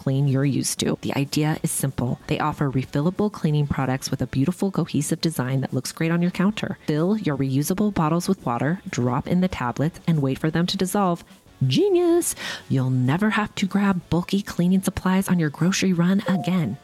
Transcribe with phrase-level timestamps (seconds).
[0.00, 0.98] clean you're used to.
[1.02, 2.18] The idea is simple.
[2.26, 6.30] They offer refillable cleaning products with a beautiful cohesive design that looks great on your
[6.30, 6.78] counter.
[6.86, 10.78] Fill your reusable bottles with water, drop in the tablets, and wait for them to
[10.78, 11.22] dissolve.
[11.66, 12.34] Genius!
[12.70, 16.78] You'll never have to grab bulky cleaning supplies on your grocery run again.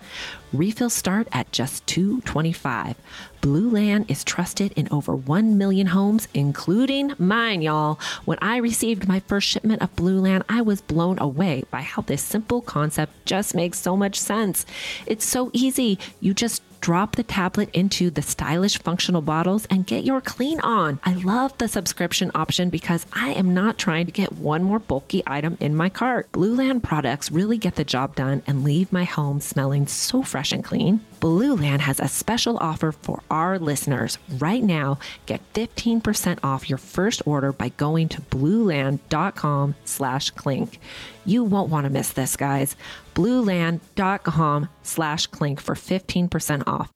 [0.52, 2.94] Refills start at just $2.25.
[3.40, 7.98] Blueland is trusted in over 1 million homes, including mine, y'all.
[8.26, 12.22] When I received my first shipment of Blueland, I was blown away by how this
[12.22, 14.66] simple concept just makes so much sense.
[15.06, 15.98] It's so easy.
[16.20, 21.00] You just drop the tablet into the stylish functional bottles and get your clean on.
[21.02, 25.20] I love the subscription option because I am not trying to get one more bulky
[25.26, 26.30] item in my cart.
[26.30, 30.62] Blueland products really get the job done and leave my home smelling so fresh and
[30.62, 31.00] clean.
[31.26, 34.16] Blueland has a special offer for our listeners.
[34.38, 40.78] Right now, get 15% off your first order by going to blueland.com slash clink.
[41.24, 42.76] You won't want to miss this, guys.
[43.16, 46.92] blueland.com slash clink for 15% off.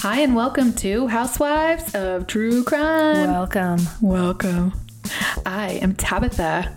[0.00, 3.30] Hi, and welcome to Housewives of True Crime.
[3.30, 3.78] Welcome.
[4.00, 4.72] Welcome.
[5.46, 6.76] I am Tabitha.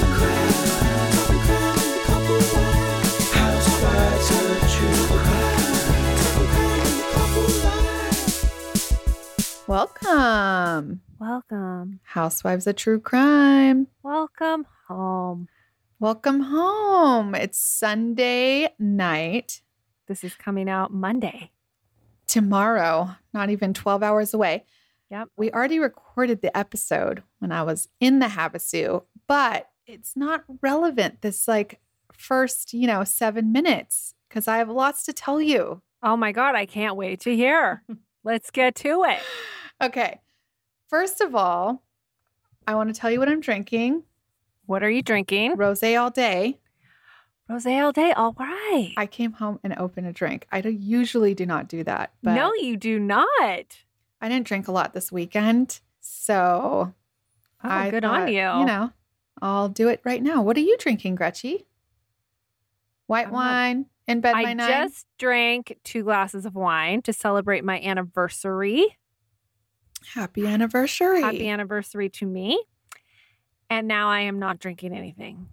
[9.67, 11.01] Welcome.
[11.19, 11.99] Welcome.
[12.03, 13.87] Housewives of True Crime.
[14.01, 15.47] Welcome home.
[15.99, 17.35] Welcome home.
[17.35, 19.61] It's Sunday night.
[20.07, 21.51] This is coming out Monday.
[22.27, 24.65] Tomorrow, not even 12 hours away.
[25.11, 25.29] Yep.
[25.37, 31.21] We already recorded the episode when I was in the Havasu, but it's not relevant
[31.21, 31.79] this like
[32.11, 35.81] first, you know, seven minutes because I have lots to tell you.
[36.01, 37.83] Oh my God, I can't wait to hear.
[38.23, 39.19] Let's get to it.
[39.81, 40.19] Okay.
[40.87, 41.81] First of all,
[42.67, 44.03] I want to tell you what I'm drinking.
[44.65, 45.55] What are you drinking?
[45.55, 46.59] Rose all day.
[47.49, 48.11] Rose all day.
[48.11, 48.93] All right.
[48.95, 50.47] I came home and opened a drink.
[50.51, 52.13] I do, usually do not do that.
[52.21, 53.27] But no, you do not.
[54.21, 55.79] I didn't drink a lot this weekend.
[55.99, 56.93] So
[57.63, 58.33] Oh, I good thought, on you.
[58.35, 58.91] You know,
[59.41, 60.41] I'll do it right now.
[60.41, 61.65] What are you drinking, Gretchy?
[63.07, 64.87] White wine in bed by I nine.
[64.89, 68.97] just drank two glasses of wine to celebrate my anniversary.
[70.13, 71.21] Happy anniversary.
[71.21, 72.61] Happy anniversary to me.
[73.69, 75.47] And now I am not drinking anything.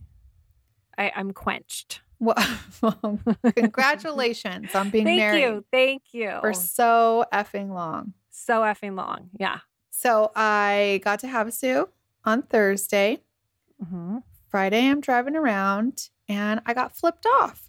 [0.96, 2.02] I, I'm quenched.
[2.20, 3.20] Well,
[3.54, 5.64] congratulations on being Thank married Thank you.
[5.70, 6.38] Thank you.
[6.40, 8.12] for so effing long.
[8.30, 9.30] so effing long.
[9.38, 9.58] Yeah.
[9.90, 11.88] So I got to have Havasu
[12.24, 13.20] on Thursday.
[13.88, 14.18] hmm
[14.48, 17.67] Friday, I'm driving around and I got flipped off.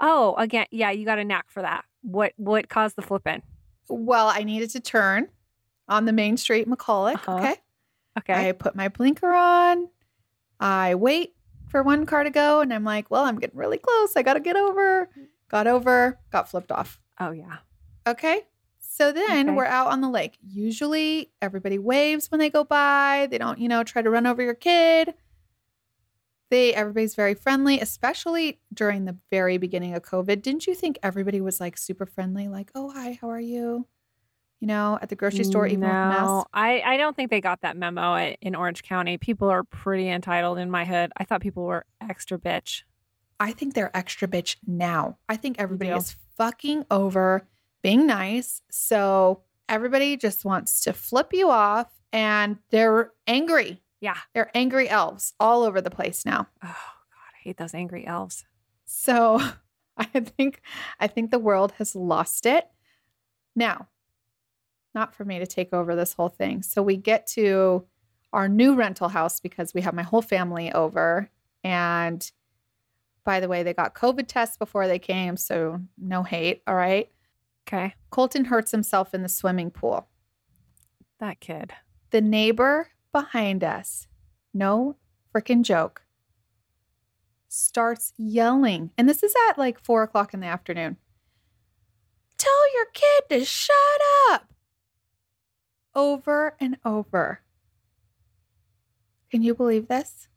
[0.00, 1.84] Oh, again, yeah, you got a knack for that.
[2.02, 3.42] What what caused the flipping?
[3.88, 5.28] Well, I needed to turn
[5.88, 7.14] on the main street, McCulloch.
[7.14, 7.36] Uh-huh.
[7.38, 7.54] Okay.
[8.18, 8.48] Okay.
[8.48, 9.88] I put my blinker on
[10.58, 11.34] I wait
[11.68, 14.14] for one car to go and I'm like, well, I'm getting really close.
[14.16, 15.08] I got to get over.
[15.48, 17.00] Got over, got flipped off.
[17.18, 17.58] Oh, yeah.
[18.06, 18.42] Okay.
[18.78, 19.56] So then Okay.
[19.56, 20.36] we're out on the lake.
[20.46, 23.26] Usually everybody waves when they go by.
[23.30, 25.14] They don't, you know, try to run over your kid.
[26.50, 30.42] They everybody's very friendly, especially during the very beginning of COVID.
[30.42, 32.48] Didn't you think everybody was like super friendly?
[32.48, 33.86] Like, oh hi, how are you?
[34.58, 36.50] You know, at the grocery store, even with no, masks.
[36.52, 39.16] I, I don't think they got that memo at, in Orange County.
[39.16, 41.12] People are pretty entitled in my hood.
[41.16, 42.82] I thought people were extra bitch.
[43.38, 45.16] I think they're extra bitch now.
[45.30, 47.48] I think everybody is fucking over
[47.82, 48.60] being nice.
[48.70, 53.80] So everybody just wants to flip you off and they're angry.
[54.00, 54.16] Yeah.
[54.34, 56.48] They're angry elves all over the place now.
[56.62, 57.34] Oh, God.
[57.34, 58.44] I hate those angry elves.
[58.84, 59.40] So
[59.96, 60.62] I think
[60.98, 62.66] I think the world has lost it.
[63.54, 63.88] Now,
[64.94, 66.62] not for me to take over this whole thing.
[66.62, 67.84] So we get to
[68.32, 71.28] our new rental house because we have my whole family over
[71.62, 72.30] and
[73.24, 77.10] by the way, they got COVID tests before they came, so no hate, all right?
[77.68, 77.94] Okay.
[78.10, 80.08] Colton hurts himself in the swimming pool.
[81.18, 81.72] That kid.
[82.10, 84.08] The neighbor behind us,
[84.52, 84.96] no
[85.34, 86.02] freaking joke,
[87.48, 88.90] starts yelling.
[88.96, 90.96] And this is at like four o'clock in the afternoon.
[92.38, 93.76] Tell your kid to shut
[94.30, 94.46] up.
[95.94, 97.40] Over and over.
[99.30, 100.28] Can you believe this?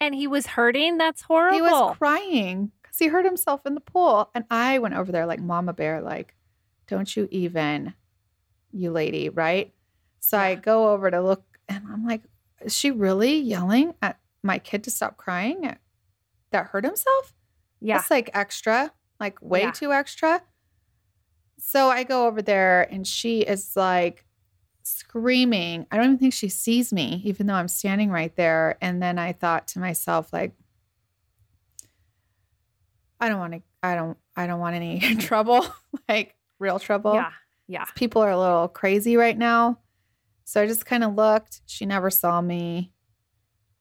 [0.00, 0.98] And he was hurting?
[0.98, 1.56] That's horrible.
[1.56, 4.30] He was crying because he hurt himself in the pool.
[4.34, 6.34] And I went over there like Mama Bear, like,
[6.86, 7.94] don't you even,
[8.72, 9.72] you lady, right?
[10.20, 12.22] So I go over to look and I'm like,
[12.60, 15.76] is she really yelling at my kid to stop crying
[16.50, 17.32] that hurt himself?
[17.80, 17.98] yeah.
[17.98, 19.70] That's like extra, like way Yeah.
[19.72, 20.42] too extra.
[21.58, 24.24] So I go over there and she is like
[24.82, 25.86] screaming.
[25.90, 28.78] I don't even think she sees me, even though I'm standing right there.
[28.80, 30.52] And then I thought to myself, like,
[33.20, 35.66] I don't want to, I don't, I don't want any trouble,
[36.08, 37.14] like real trouble.
[37.14, 37.30] yeah.
[37.68, 37.84] Yeah.
[37.96, 39.80] People are a little crazy right now.
[40.46, 41.60] So I just kind of looked.
[41.66, 42.92] She never saw me.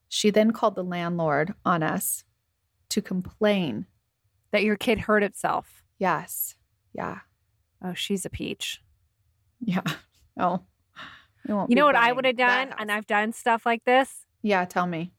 [0.09, 2.23] She then called the landlord on us
[2.89, 3.85] to complain.
[4.51, 5.83] That your kid hurt itself.
[5.99, 6.55] Yes.
[6.91, 7.19] Yeah.
[7.83, 8.81] Oh, she's a peach.
[9.61, 9.81] Yeah.
[10.37, 10.65] Oh.
[11.47, 12.73] You know what I would have done?
[12.77, 12.91] And.
[12.91, 14.25] I've done stuff like this.
[14.41, 15.13] Yeah, tell me.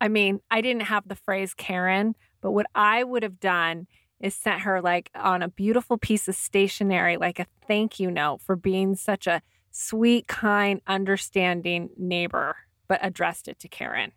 [0.00, 3.86] I mean, I didn't have the phrase Karen, but what I would have done
[4.18, 8.40] is sent her like on a beautiful piece of stationery, like a thank you note
[8.42, 9.40] for being such a
[9.72, 12.56] sweet, kind, understanding neighbor,
[12.88, 14.12] but addressed it to Karen.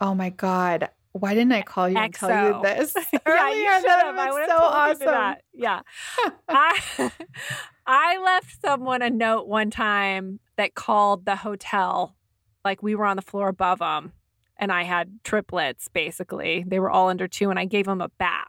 [0.00, 0.90] Oh my God.
[1.12, 3.54] Why didn't I call you and tell you this yeah, earlier?
[3.54, 4.16] you should have.
[4.16, 5.00] I would have so told awesome.
[5.00, 5.42] you that.
[5.52, 5.80] Yeah.
[6.48, 7.10] I
[7.86, 12.16] I left someone a note one time that called the hotel,
[12.64, 14.12] like we were on the floor above them,
[14.56, 15.88] and I had triplets.
[15.88, 18.48] Basically, they were all under two, and I gave them a bath.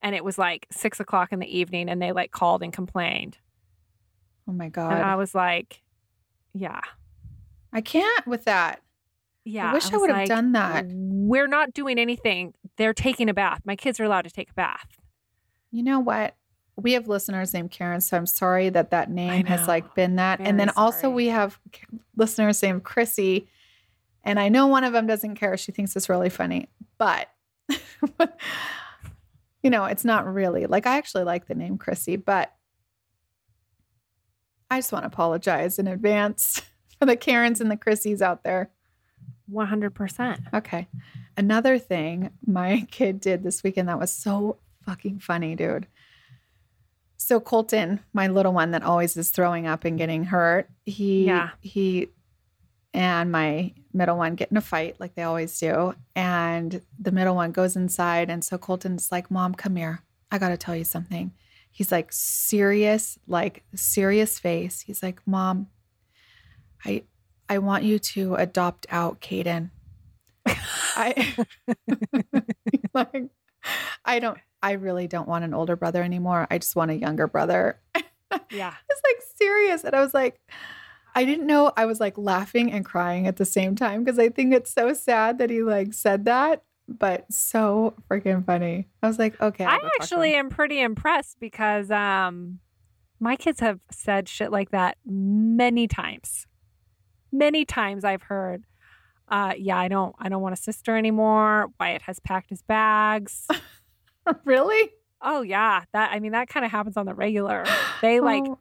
[0.00, 3.38] And it was like six o'clock in the evening, and they like called and complained,
[4.48, 4.92] Oh my God.
[4.92, 5.82] and I was like,
[6.52, 6.80] "Yeah,
[7.72, 8.82] I can't with that.
[9.44, 10.86] yeah." I wish I was would have like, done that.
[10.88, 12.54] We're not doing anything.
[12.76, 13.62] They're taking a bath.
[13.64, 14.98] My kids are allowed to take a bath.
[15.70, 16.34] You know what?
[16.76, 20.40] We have listeners named Karen, so I'm sorry that that name has like been that.
[20.40, 21.14] and then Very also sorry.
[21.14, 21.58] we have
[22.16, 23.48] listeners named Chrissy,
[24.24, 25.56] and I know one of them doesn't care.
[25.56, 26.68] She thinks it's really funny,
[26.98, 27.28] but
[29.62, 32.52] you know, it's not really like I actually like the name Chrissy, but
[34.74, 36.60] I just want to apologize in advance
[36.98, 38.70] for the Karens and the Chrissies out there.
[39.46, 40.40] One hundred percent.
[40.52, 40.88] Okay.
[41.36, 45.86] Another thing my kid did this weekend that was so fucking funny, dude.
[47.16, 51.50] So Colton, my little one that always is throwing up and getting hurt, he Yeah.
[51.60, 52.08] he
[52.92, 55.94] and my middle one get in a fight like they always do.
[56.14, 58.28] And the middle one goes inside.
[58.30, 60.00] And so Colton's like, Mom, come here.
[60.30, 61.32] I got to tell you something.
[61.74, 64.80] He's like, serious, like, serious face.
[64.80, 65.66] He's like, Mom,
[66.84, 67.02] I,
[67.48, 69.70] I want you to adopt out Caden.
[70.46, 71.34] I,
[72.94, 73.24] like,
[74.04, 76.46] I don't, I really don't want an older brother anymore.
[76.48, 77.80] I just want a younger brother.
[78.52, 78.74] Yeah.
[78.88, 79.82] It's like serious.
[79.82, 80.40] And I was like,
[81.12, 84.28] I didn't know I was like laughing and crying at the same time because I
[84.28, 88.88] think it's so sad that he like said that, but so freaking funny.
[89.02, 89.64] I was like, okay.
[89.64, 92.60] I go talk to actually am pretty impressed because um
[93.20, 96.46] my kids have said shit like that many times.
[97.32, 98.64] Many times I've heard
[99.28, 101.68] uh yeah, I don't I don't want a sister anymore.
[101.80, 103.46] Wyatt has packed his bags.
[104.44, 104.90] really
[105.22, 107.64] oh yeah, that I mean that kind of happens on the regular.
[108.02, 108.58] They like Oh,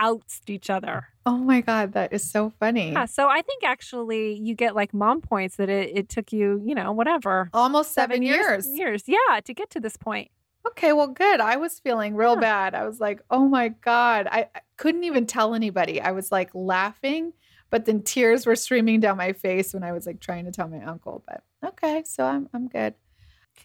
[0.00, 1.08] outs each other.
[1.26, 2.92] Oh my God, that is so funny.
[2.92, 6.60] Yeah, so I think actually you get like mom points that it, it took you,
[6.64, 7.50] you know, whatever.
[7.52, 8.66] Almost seven, years.
[8.66, 10.30] Years, yeah, to get to this point.
[10.66, 11.40] Okay, well, good.
[11.40, 12.40] I was feeling real Yeah.
[12.40, 12.74] bad.
[12.74, 14.26] I was like, oh my God.
[14.30, 16.00] I, I couldn't even tell anybody.
[16.00, 17.32] I was like laughing,
[17.70, 20.68] but then tears were streaming down my face when I was like trying to tell
[20.68, 21.22] my uncle.
[21.26, 22.94] But okay, so I'm I'm good.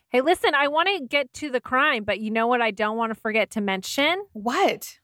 [0.09, 2.97] Hey, listen, I want to get to the crime, but you know what I don't
[2.97, 4.25] want to forget to mention?
[4.33, 4.99] What?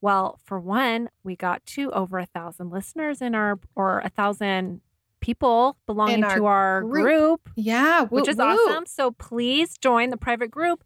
[0.00, 4.80] Well, for one, we got to over a thousand listeners in our, or a thousand
[5.20, 7.04] people belonging our to our group.
[7.04, 8.86] group, Yeah, which is awesome.
[8.86, 10.84] So please join the private group.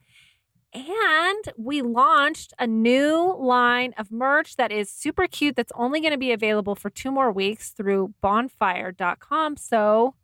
[0.75, 6.13] And we launched a new line of merch that is super cute that's only going
[6.13, 9.59] to be available for two more weeks through bonfire.com.
[9.59, 10.15] So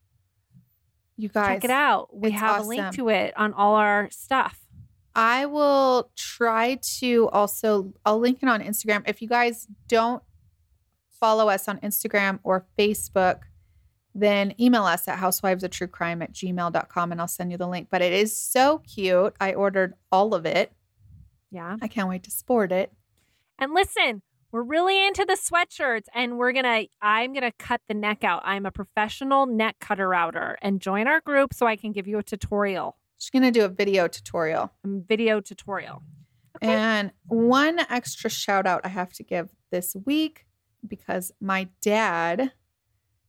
[1.18, 2.16] You guys, check it out.
[2.16, 4.58] We have a link to it on all our stuff.
[5.18, 9.02] I will try to also, I'll link it on Instagram.
[9.04, 10.22] If you guys don't
[11.18, 13.40] follow us on Instagram or Facebook,
[14.14, 17.88] then email us at housewivesofTrueCrime at gmail.com and I'll send you the link.
[17.90, 19.34] But it is so cute.
[19.40, 20.70] I ordered all of it.
[21.50, 21.76] Yeah.
[21.82, 22.92] I can't wait to sport it.
[23.58, 24.22] And listen,
[24.52, 28.22] we're really into the sweatshirts and we're going to I'm going to cut the neck
[28.22, 28.42] out.
[28.44, 32.18] I'm a professional neck cutter outer and join our group so I can give you
[32.18, 34.72] a tutorial, She's going to do a video tutorial.
[34.84, 36.02] video tutorial.
[36.56, 36.72] Okay.
[36.72, 40.46] And one extra shout out I have to give this week
[40.86, 42.52] because my dad,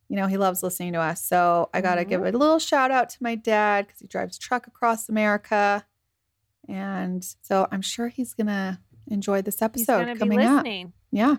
[0.08, 1.24] you know, he loves listening to us.
[1.26, 2.10] So I got to Mhm.
[2.10, 5.86] give a little shout out to my dad because he drives truck across America.
[6.68, 10.66] And so I'm sure he's going to enjoy this episode going to be coming up.
[11.12, 11.38] Yeah.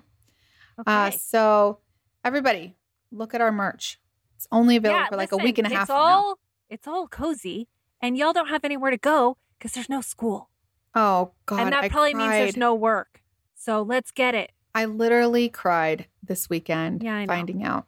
[0.78, 0.83] Okay.
[0.87, 1.78] Uh, so
[2.25, 2.76] everybody,
[3.12, 4.00] look at our merch.
[4.37, 6.37] It's only available Yeah, for like a week and a half It's from now.
[6.69, 7.69] it's all cozy
[8.00, 10.50] and y'all don't have anywhere to go cuz there's no school.
[10.95, 11.61] Oh, God.
[11.61, 13.23] and that I probably means there's no work.
[13.54, 14.52] So let's get it.
[14.75, 17.33] I literally cried this weekend Yeah, I know.
[17.33, 17.87] finding out.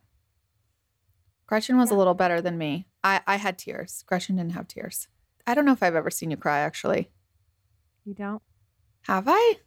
[1.46, 2.86] Gretchen was a little better than me.
[3.04, 4.04] I, I had tears.
[4.06, 5.08] Gretchen didn't have tears.
[5.46, 7.10] I don't know if I've ever seen you cry, actually.
[8.04, 8.42] You don't?
[9.02, 9.58] Have I?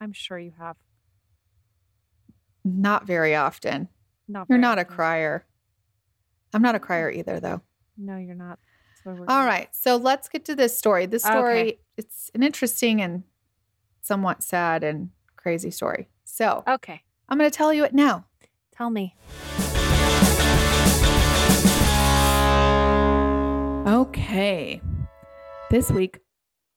[0.00, 0.76] I'm sure you have.
[2.64, 3.88] Not very often.
[4.28, 5.46] Not You're very not a crier.
[6.52, 6.82] I'm not a mm.
[6.82, 7.62] crier either, though.
[7.96, 8.58] No, you're not.
[9.04, 9.46] That's All here.
[9.46, 9.68] right.
[9.74, 11.06] So let's get to this story.
[11.06, 11.32] This Okay.
[11.32, 13.24] story, it's an interesting and
[14.02, 16.08] somewhat sad and crazy story.
[16.24, 17.02] So Okay.
[17.28, 18.26] I'm going to tell you it now.
[18.72, 19.14] Tell me.
[23.86, 24.80] Okay.
[25.70, 26.20] This week,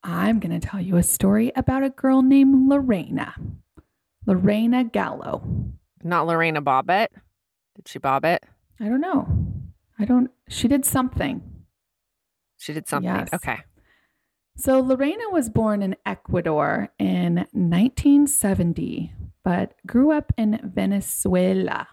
[0.04, 3.36] I'm going to tell you a story about a girl named Lorena.
[4.26, 5.44] Lorena Gallo.
[6.04, 7.08] Not Lorena Bobbitt.
[7.76, 8.44] Did she bob it?
[8.80, 9.28] I don't know.
[10.00, 11.42] I don't, she did something.
[12.64, 13.14] She did something.
[13.14, 13.30] Yes.
[13.34, 13.58] Okay.
[14.56, 21.88] So, Lorena was born in Ecuador in 1970, but grew up in Venezuela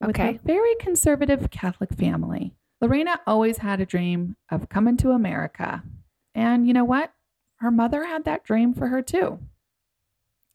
[0.00, 0.34] with Okay.
[0.34, 2.56] a very conservative Catholic family.
[2.80, 5.84] Lorena always had a dream of coming to America.
[6.34, 7.12] And you know what?
[7.58, 9.38] Her mother had that dream for her too.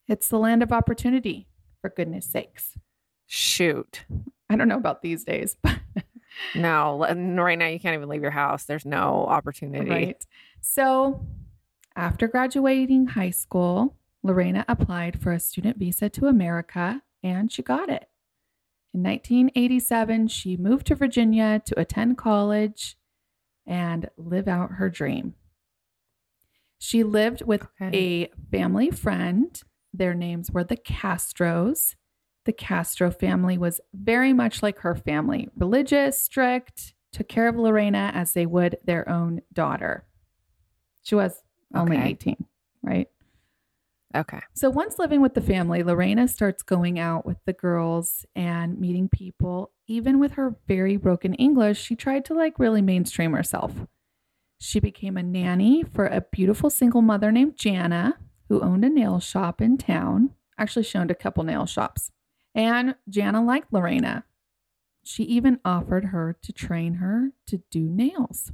[0.08, 1.48] It's the land of opportunity,
[1.80, 2.76] for goodness sakes.
[3.28, 4.04] Shoot.
[4.50, 5.78] I don't know about these days, but
[6.56, 8.64] No, right now you can't even leave your house.
[8.66, 9.90] There's no opportunity.
[9.90, 10.26] Right.
[10.62, 11.26] So,
[11.96, 17.90] after graduating high school, Lorena applied for a student visa to America and she got
[17.90, 18.10] it.
[18.94, 22.98] In 1987, she moved to Virginia to attend college
[23.68, 25.36] and live out her dream.
[26.78, 27.98] She lived with Okay.
[27.98, 29.62] a family friend.
[29.94, 31.96] Their names were the Castros.
[32.46, 38.12] The Castro family was very much like her family religious, strict, took care of Lorena
[38.14, 40.06] as they would their own daughter.
[41.04, 41.42] She was
[41.74, 42.10] only Okay.
[42.10, 42.46] 18,
[42.84, 43.08] right?
[44.16, 44.40] Okay.
[44.54, 49.10] So once living with the family, Lorena starts going out with the girls and meeting
[49.10, 49.72] people.
[49.88, 53.74] Even with her very broken English, she tried to like really mainstream herself.
[54.60, 59.20] She became a nanny for a beautiful single mother named Jana, who owned a nail
[59.20, 60.32] shop in town.
[60.58, 62.12] Actually, she owned a couple nail shops.
[62.56, 64.24] And Jana liked Lorena.
[65.04, 68.52] She even offered her to train her to do nails.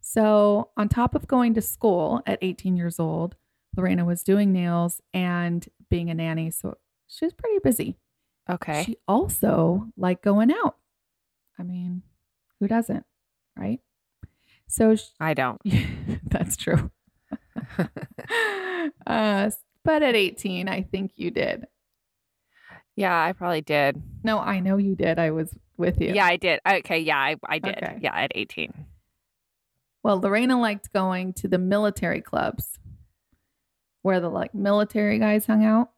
[0.00, 3.36] So, on top of going to school at 18 years old,
[3.76, 6.50] Lorena was doing nails and being a nanny.
[6.50, 7.96] So she was pretty busy.
[8.48, 8.84] Okay.
[8.84, 10.76] She also liked going out.
[11.58, 12.02] I mean,
[12.60, 13.04] who doesn't?
[13.56, 13.80] Right.
[14.68, 15.60] So sh- I don't.
[16.24, 16.90] that's true.
[19.06, 19.50] uh,
[19.84, 21.66] but at 18, I think you did.
[22.96, 24.02] Yeah, I probably did.
[24.24, 25.18] No, I know you did.
[25.18, 26.14] I was with you.
[26.14, 26.60] Yeah, I did.
[26.66, 27.00] Okay.
[27.00, 27.76] Yeah, I, I did.
[27.76, 27.98] Okay.
[28.00, 28.72] Yeah, at 18.
[30.02, 32.78] Well, Lorena liked going to the military clubs
[34.02, 35.90] where the like military guys hung out.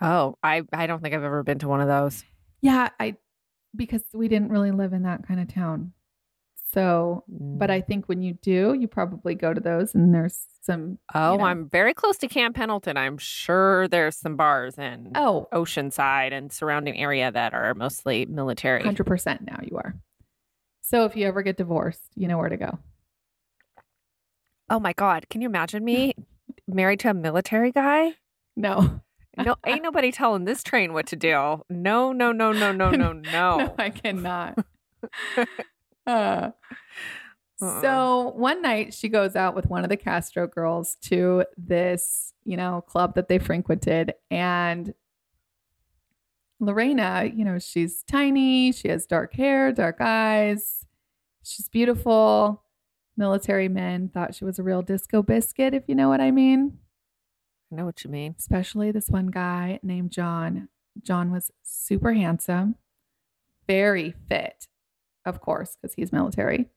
[0.00, 2.24] Oh, I I don't think I've ever been to one of those.
[2.60, 3.16] Yeah, I
[3.74, 5.92] because we didn't really live in that kind of town.
[6.72, 7.72] So, but Mm.
[7.72, 11.44] I think when you do, you probably go to those and there's some Oh, know.
[11.44, 12.96] I'm very close to Camp Pendleton.
[12.98, 18.82] I'm sure there's some bars in Oh, Oceanside and surrounding area that are mostly military.
[18.82, 19.94] 100% now you are.
[20.82, 22.78] So if you ever get divorced, you know where to go.
[24.70, 25.28] Oh my God.
[25.30, 26.14] Can you imagine me
[26.66, 28.12] married to a military guy?
[28.56, 29.00] No.
[29.38, 31.62] No, ain't nobody telling this train what to do.
[31.70, 33.12] No, no, no, no, no, no, no.
[33.12, 34.58] No, I cannot.
[36.08, 36.50] Uh,
[37.60, 37.80] Uh-uh.
[37.82, 42.56] So one night she goes out with one of the Castro girls to this, you
[42.56, 44.14] know, club that they frequented.
[44.30, 44.94] And
[46.60, 50.86] Lorena, you know, she's tiny, she has dark hair, dark eyes,
[51.42, 52.62] she's beautiful.
[53.16, 56.78] Military men thought she was a real disco biscuit, if you know what I mean.
[57.72, 58.36] I know what you mean.
[58.38, 60.68] Especially this one guy named John.
[61.02, 62.76] John was super handsome,
[63.66, 64.68] very fit,
[65.28, 66.70] of course, because he's military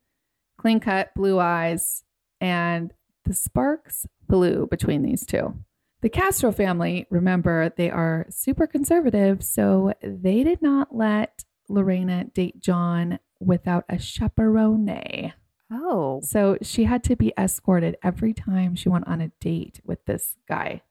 [0.57, 2.03] clean cut, blue eyes,
[2.39, 2.93] and
[3.25, 5.55] the sparks flew between these two.
[6.01, 12.59] The Castro family, remember, they are super conservative, so they did not let Lorena date
[12.59, 15.33] John without a chaperone.
[15.71, 20.05] Oh, So she had to be escorted every time she went on a date with
[20.05, 20.81] this guy,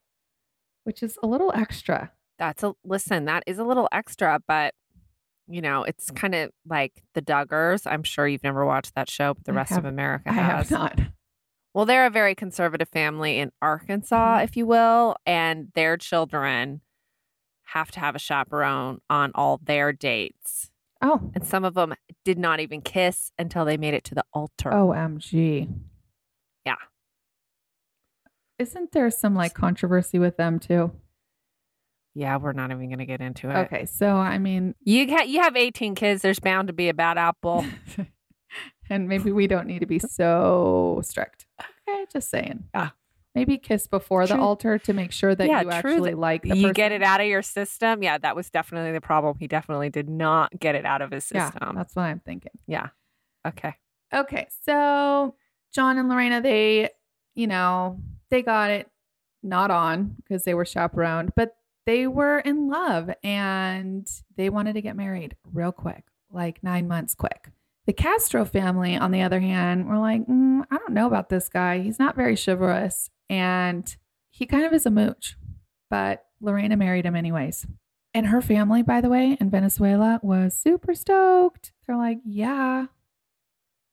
[0.85, 2.13] which is a little extra.
[2.39, 4.75] that's a listen, that is a little extra, but
[5.51, 7.91] you know, it's kind of like the Duggars.
[7.91, 10.41] I'm sure you've never watched that show, but the I rest have- of America has.
[10.41, 11.01] I have not.
[11.75, 14.45] Well, they're a very conservative family in Arkansas, Mhm.
[14.45, 16.81] if you will, and their children
[17.67, 20.71] have to have a chaperone on all their dates.
[21.03, 24.25] Oh, And some of them did not even kiss until they made it to the
[24.35, 24.71] altar.
[24.73, 25.69] OMG.
[26.67, 26.75] Yeah.
[28.59, 30.93] Isn't there some like controversy with them too?
[32.21, 33.57] Yeah, we're not even going to get into it.
[33.65, 36.95] Okay, so I mean, You ha- you have 18 kids, there's bound to be a
[36.95, 37.65] bad apple.
[38.91, 41.47] and maybe we don't need to be so strict.
[41.89, 42.65] Okay, just saying.
[42.75, 42.91] Yeah.
[43.35, 46.55] Maybe kiss before the altar to make sure that Yeah, you actually that like the
[46.59, 48.03] you get it out of your system.
[48.03, 49.37] Yeah, that was definitely the problem.
[49.39, 51.59] He definitely did not get it out of his system.
[51.63, 52.53] Yeah, that's what I'm thinking.
[52.67, 52.89] Yeah.
[53.47, 53.77] Okay.
[54.13, 55.37] Okay, so
[55.73, 56.91] John and Lorena, they,
[57.35, 58.91] you know, they got it
[59.43, 61.55] not on because they were chaperoned, but
[61.91, 67.17] they were in love and they wanted to get married real quick, like nine months
[67.17, 67.49] quick.
[67.87, 71.49] The Castro family, on the other hand, were like, "Mm, I don't know about this
[71.49, 71.81] guy.
[71.81, 73.97] He's not very chivalrous and
[74.31, 75.37] he kind of is a mooch,
[75.89, 77.67] but Lorena married him anyways.
[78.15, 81.73] And her family, by the way, in Venezuela was super stoked.
[81.87, 82.87] They're like, yeah,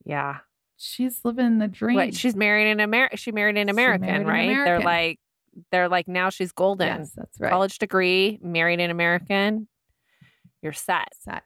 [0.05, 0.38] Yeah.
[0.77, 1.97] she's living the dream.
[1.97, 4.65] Wait, she's married an Amer- she married an American, married right?
[4.65, 5.19] They're like
[5.71, 6.87] they're like now she's golden.
[6.87, 7.49] yes, that's right.
[7.51, 9.67] College degree, married an American.
[10.61, 11.09] You're set.
[11.19, 11.43] set.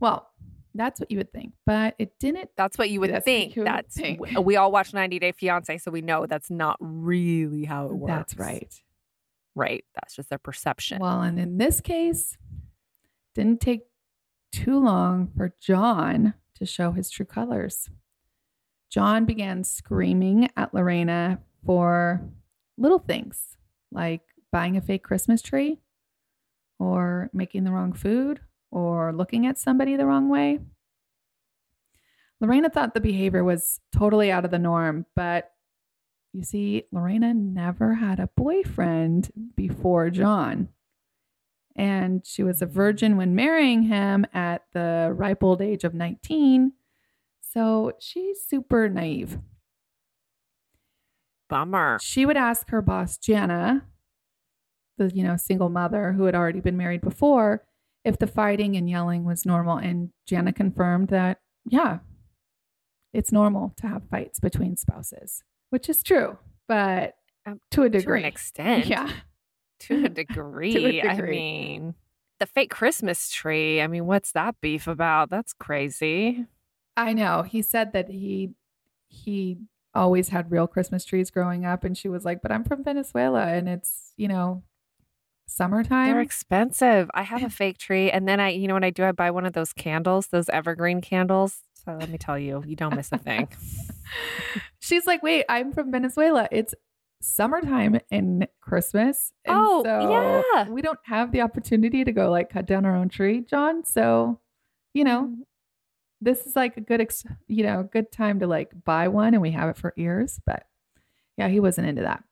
[0.00, 0.28] Well,
[0.74, 2.50] that's what you would think, but it didn't.
[2.56, 3.54] That's what you would That's think.
[3.56, 4.20] you would that's think.
[4.40, 8.10] we all watch 90 Day Fiance, so we know that's not really how it works.
[8.10, 8.74] That's right.
[9.54, 9.84] Right.
[9.94, 10.98] That's just their perception.
[11.00, 12.38] Well, and in this case,
[13.34, 13.82] didn't take
[14.50, 17.90] too long for John to show his true colors.
[18.90, 22.22] John began screaming at Lorena for
[22.82, 23.56] little things
[23.90, 25.78] like buying a fake Christmas tree
[26.78, 28.40] or making the wrong food
[28.70, 30.58] or looking at somebody the wrong way.
[32.40, 35.52] Lorena thought the behavior was totally out of the norm, but
[36.32, 40.68] you see, Lorena never had a boyfriend before John.
[41.76, 46.72] And she was a virgin when marrying him at the ripe old age of 19.
[47.40, 49.38] So she's super naive.
[51.52, 51.98] Bummer.
[52.00, 53.84] She would ask her boss, Jana,
[54.98, 57.64] the you know single mother who had already been married before,
[58.04, 59.76] if the fighting and yelling was normal.
[59.76, 61.98] And Jana confirmed that, yeah,
[63.12, 66.38] it's normal to have fights between spouses, which is true,
[66.68, 68.20] but Um, to a To degree.
[68.20, 68.86] an extent.
[68.86, 69.10] Yeah.
[69.80, 71.02] To a degree.
[71.02, 71.30] I degree.
[71.32, 71.94] mean,
[72.38, 73.80] the fake Christmas tree.
[73.82, 75.28] I mean, what's that beef about?
[75.28, 76.46] That's crazy.
[76.96, 77.42] I know.
[77.42, 78.54] He said that he
[79.08, 79.58] he
[79.94, 83.46] always had real Christmas trees growing up and she was like, "But I'm from Venezuela
[83.46, 84.62] and it's, you know,
[85.46, 87.10] summertime." They're expensive.
[87.14, 88.10] I have a fake tree.
[88.10, 89.04] And then I, you know what I do?
[89.04, 91.60] I buy one of those candles, those evergreen candles.
[91.84, 93.48] So let me tell you, you don't miss a thing.
[94.78, 96.48] She's like, "Wait, I'm from Venezuela.
[96.52, 96.74] It's
[97.20, 100.68] summertime and Christmas." And Oh, so yeah.
[100.68, 103.84] We don't have the opportunity to go like cut down our own tree, John.
[103.84, 104.38] So,
[104.94, 105.42] you know, mm-hmm.
[106.22, 109.42] This is like a good, ex- you know, good time to like buy one, and
[109.42, 110.40] we have it for years.
[110.46, 110.66] But
[111.36, 112.24] yeah, he wasn't into that.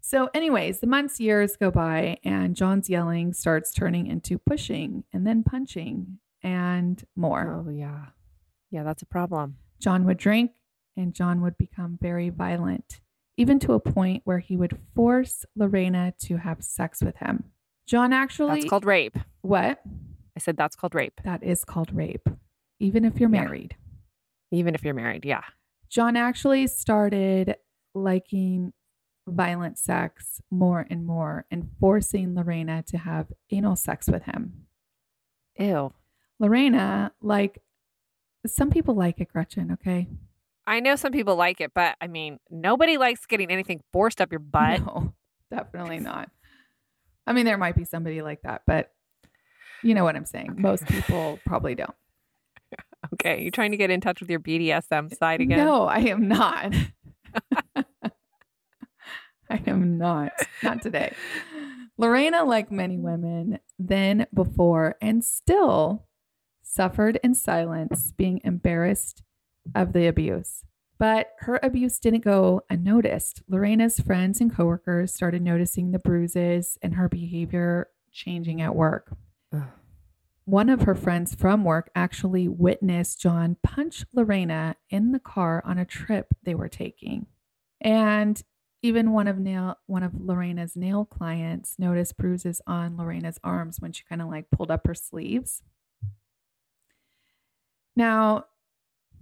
[0.00, 5.26] So, anyways, the months, years go by, and John's yelling starts turning into pushing and
[5.26, 7.64] then punching and more.
[7.66, 8.06] Oh, yeah.
[8.70, 9.56] Yeah, that's a problem.
[9.78, 10.52] John would drink
[10.96, 13.00] and John would become very violent,
[13.36, 17.44] even to a point where he would force Lorena to have sex with him.
[17.86, 18.60] John actually.
[18.60, 19.16] That's called rape.
[19.42, 19.80] What?
[20.40, 22.26] I said that's called rape, That is called rape,
[22.78, 23.42] even if you're Yeah.
[23.42, 23.76] married.
[24.52, 25.24] even if you're married.
[25.24, 25.44] Yeah.
[25.90, 27.54] John actually started
[27.94, 28.72] liking
[29.28, 34.66] violent sex more and more and forcing Lorena to have anal sex with him.
[35.56, 35.92] Ew.
[36.40, 37.62] Lorena, like,
[38.44, 40.08] some people like it, Gretchen, okay?
[40.66, 44.32] I know some people like it, but I mean, nobody likes getting anything forced up
[44.32, 44.80] your butt.
[44.80, 45.14] No,
[45.52, 46.28] definitely not.
[47.26, 48.92] I mean, there might be somebody like that, but
[49.82, 50.52] you know what I'm saying.
[50.52, 50.60] Okay.
[50.60, 51.94] Most people probably don't.
[53.14, 53.40] Okay.
[53.42, 55.58] you're trying to get in touch with your BDSM side again?
[55.58, 56.74] No, I am not.
[59.50, 60.32] I am not.
[60.62, 61.14] Not today.
[61.96, 66.06] Lorena, like many women, then, before, and still
[66.62, 69.22] suffered in silence, being embarrassed
[69.74, 70.62] of the abuse.
[70.98, 73.42] But her abuse didn't go unnoticed.
[73.48, 79.16] Lorena's friends and coworkers started noticing the bruises and her behavior changing at work.
[80.44, 85.78] One of her friends from work actually witnessed John punch Lorena in the car on
[85.78, 87.26] a trip they were taking.
[87.80, 88.42] And
[88.82, 93.92] even one of nail one of Lorena's nail clients noticed bruises on Lorena's arms when
[93.92, 95.62] she kind of like pulled up her sleeves.
[97.94, 98.46] Now,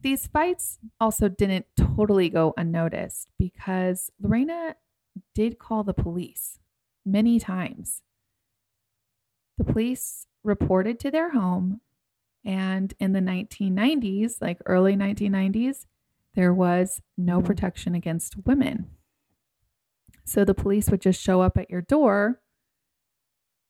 [0.00, 4.76] these fights also didn't totally go unnoticed because Lorena
[5.34, 6.58] did call the police
[7.04, 8.02] many times.
[9.58, 11.80] The police reported to their home,
[12.44, 15.84] and in the 1990s, like early 1990s,
[16.34, 18.86] there was no protection against women.
[20.24, 22.40] So the police would just show up at your door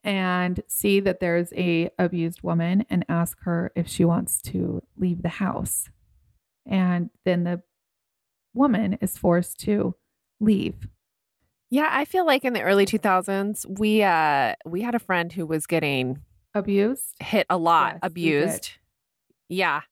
[0.05, 5.23] and see that there's a abused woman and ask her if she wants to leave
[5.23, 5.89] the house.
[6.67, 7.63] And then the
[8.55, 9.95] woman is forced to
[10.41, 10.89] leave.
[11.71, 15.47] Yeah, I feel like in the early 2000s, we uh we had a friend who
[15.47, 16.23] was getting
[16.55, 17.15] Abused?
[17.21, 18.71] hit a lot, Yes, abused.
[19.49, 19.83] Yeah.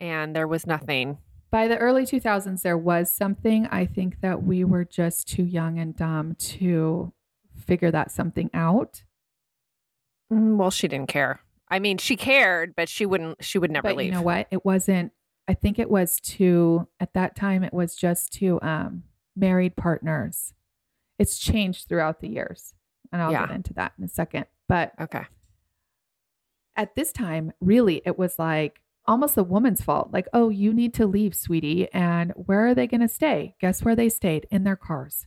[0.00, 1.18] And there was nothing.
[1.50, 3.66] By the early 2000s, there was something.
[3.68, 7.12] I think that we were just too young and dumb to
[7.56, 9.04] figure that something out.
[10.32, 11.40] Mm, Well, she didn't care.
[11.68, 14.06] I mean, she cared, but she wouldn't she would never but leave.
[14.06, 14.46] you know what?
[14.50, 15.12] It wasn't.
[15.48, 17.62] I think it was to at that time.
[17.64, 19.04] It was just to um,
[19.36, 20.52] married partners.
[21.18, 22.74] It's changed throughout the years,
[23.12, 23.46] and I'll Yeah.
[23.46, 24.46] get into that in a second.
[24.68, 25.24] But Okay.
[26.76, 30.12] at this time, really, it was like almost a woman's fault.
[30.12, 31.90] Like, oh, you need to leave, sweetie.
[31.92, 33.54] And where are they going to stay?
[33.60, 34.46] Guess where they stayed?
[34.50, 35.26] In their cars.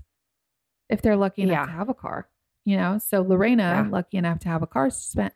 [0.90, 1.66] If they're lucky enough Yeah.
[1.66, 2.30] to have a car,
[2.66, 2.98] you know?
[2.98, 3.90] So Lorena, Yeah.
[3.90, 5.34] lucky enough to have a car, spent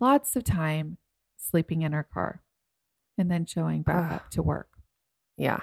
[0.00, 0.98] lots of time
[1.36, 2.42] sleeping in her car
[3.16, 4.78] and then showing back up to work.
[5.36, 5.60] Yeah.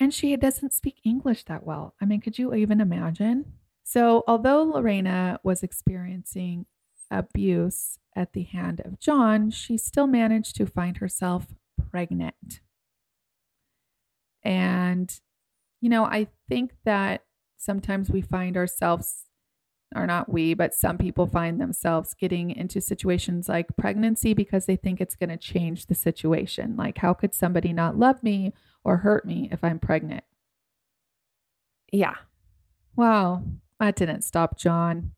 [0.00, 1.94] And she doesn't speak English that well.
[2.00, 3.52] I mean, could you even imagine?
[3.84, 6.66] So, although Lorena was experiencing
[7.10, 11.54] abuse at the hand of John, she still managed to find herself
[11.90, 12.60] pregnant.
[14.42, 15.14] And,
[15.80, 17.24] you know, I think that
[17.56, 19.26] sometimes we find ourselves,
[19.94, 24.76] or not we, but some people find themselves getting into situations like pregnancy because they
[24.76, 26.76] think it's going to change the situation.
[26.76, 28.52] Like, how could somebody not love me
[28.84, 30.24] or hurt me if I'm pregnant?
[31.92, 32.14] Yeah.
[32.96, 33.42] Wow,
[33.80, 35.12] that didn't stop John.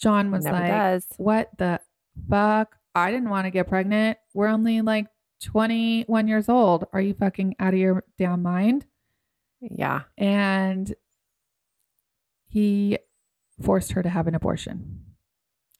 [0.00, 1.06] John was Never like, does.
[1.16, 1.80] What the
[2.28, 2.76] fuck?
[2.94, 4.18] I didn't want to get pregnant.
[4.32, 5.06] We're only like
[5.42, 6.86] 21 years old.
[6.92, 8.86] Are you fucking out of your damn mind?
[9.60, 10.02] Yeah.
[10.16, 10.94] And
[12.48, 12.98] he
[13.62, 15.00] forced her to have an abortion,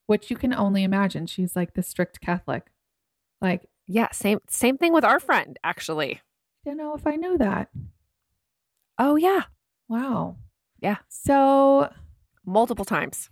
[0.07, 1.27] which you can only imagine.
[1.27, 2.67] She's like the strict Catholic.
[3.41, 4.09] Like, Yeah.
[4.13, 6.21] Same same thing with our friend, actually.
[6.65, 7.69] Don't know if I knew that.
[8.99, 9.43] Oh yeah.
[9.89, 10.37] Wow.
[10.81, 10.99] Yeah.
[11.09, 11.91] So
[12.47, 13.31] Multiple times.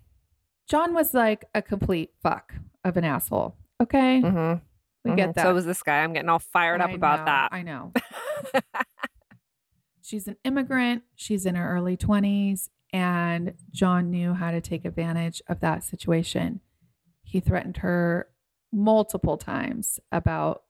[0.69, 3.57] John was like a complete fuck of an asshole.
[3.81, 4.23] Okay.
[4.25, 4.65] Mm-hmm.
[5.09, 5.45] We get that.
[5.45, 5.99] So was this guy.
[6.03, 7.49] I'm getting all fired up I about know, that.
[7.53, 7.93] I know.
[10.03, 11.03] She's an immigrant.
[11.17, 12.69] She's in her early 20s.
[12.93, 16.61] And John knew how to take advantage of that situation.
[17.23, 18.29] He threatened her
[18.71, 20.63] multiple times about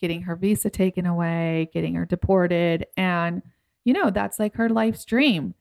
[0.00, 2.86] getting her visa taken away, getting her deported.
[2.96, 3.42] And,
[3.84, 5.54] you know, that's like her life's dream.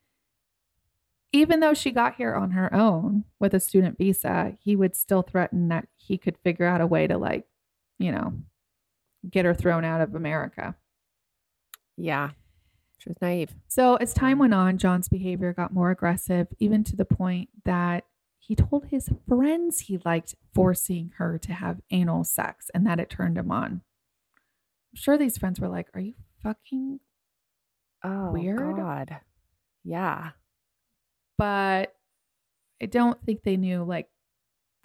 [1.31, 5.21] Even though she got here on her own with a student visa, he would still
[5.21, 7.45] threaten that he could figure out a way to, like,
[7.99, 8.33] you know,
[9.29, 10.75] get her thrown out of America.
[11.97, 12.31] yeah.
[12.97, 13.53] She was naive.
[13.67, 18.05] So as time went on, John's behavior got more aggressive, even to the point that
[18.39, 23.09] he told his friends he liked forcing her to have anal sex and that it
[23.09, 23.81] turned him on.
[24.95, 26.99] Sure these friends were like, Are you fucking
[28.03, 28.75] Oh, Weird.
[28.75, 29.19] God.
[29.83, 30.31] Yeah.
[31.37, 31.95] but
[32.81, 34.09] I don't think they knew like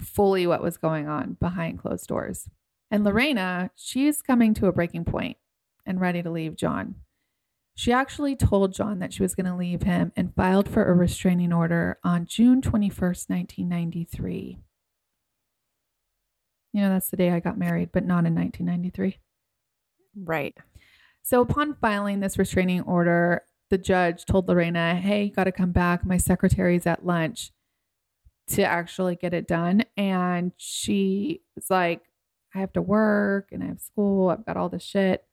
[0.01, 2.49] fully what was going on behind closed doors.
[2.91, 3.07] And mm.
[3.07, 5.37] Lorena, she's coming to a breaking point
[5.85, 6.97] and ready to leave John.
[7.75, 10.95] She actually told John that she was going to leave him and filed for a
[10.95, 14.59] restraining order on June 21st, 1993.
[16.73, 19.19] You know, that's the day I got married, but not in 1993.
[20.17, 20.57] Right.
[21.23, 25.73] So, upon filing this restraining order, the judge told Lorena, Hey, you got to come
[25.73, 26.05] back.
[26.05, 27.53] My secretary's at lunch
[28.49, 29.85] to actually get it done.
[29.97, 32.03] And she was like,
[32.55, 34.31] I have to work and I have school.
[34.31, 35.25] I've got all this shit.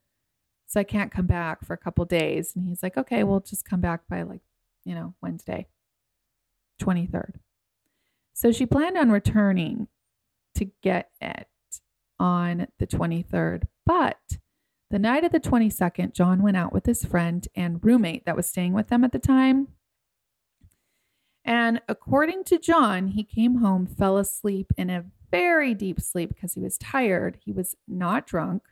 [0.68, 2.56] So, I can't come back for a couple days.
[2.56, 4.42] And he's like, Okay, we'll just come back by like,
[4.86, 5.68] you know, Wednesday,
[6.82, 7.36] 23rd.
[8.34, 9.88] So, she planned on returning
[10.56, 11.48] to get it
[12.20, 14.18] on the 23rd, but
[14.90, 18.48] the night of the 22nd, John went out with his friend and roommate that was
[18.48, 19.68] staying with them at the time.
[21.44, 26.54] And according to John, he came home, fell asleep in a very deep sleep because
[26.54, 27.38] he was tired.
[27.44, 28.64] He was not drunk.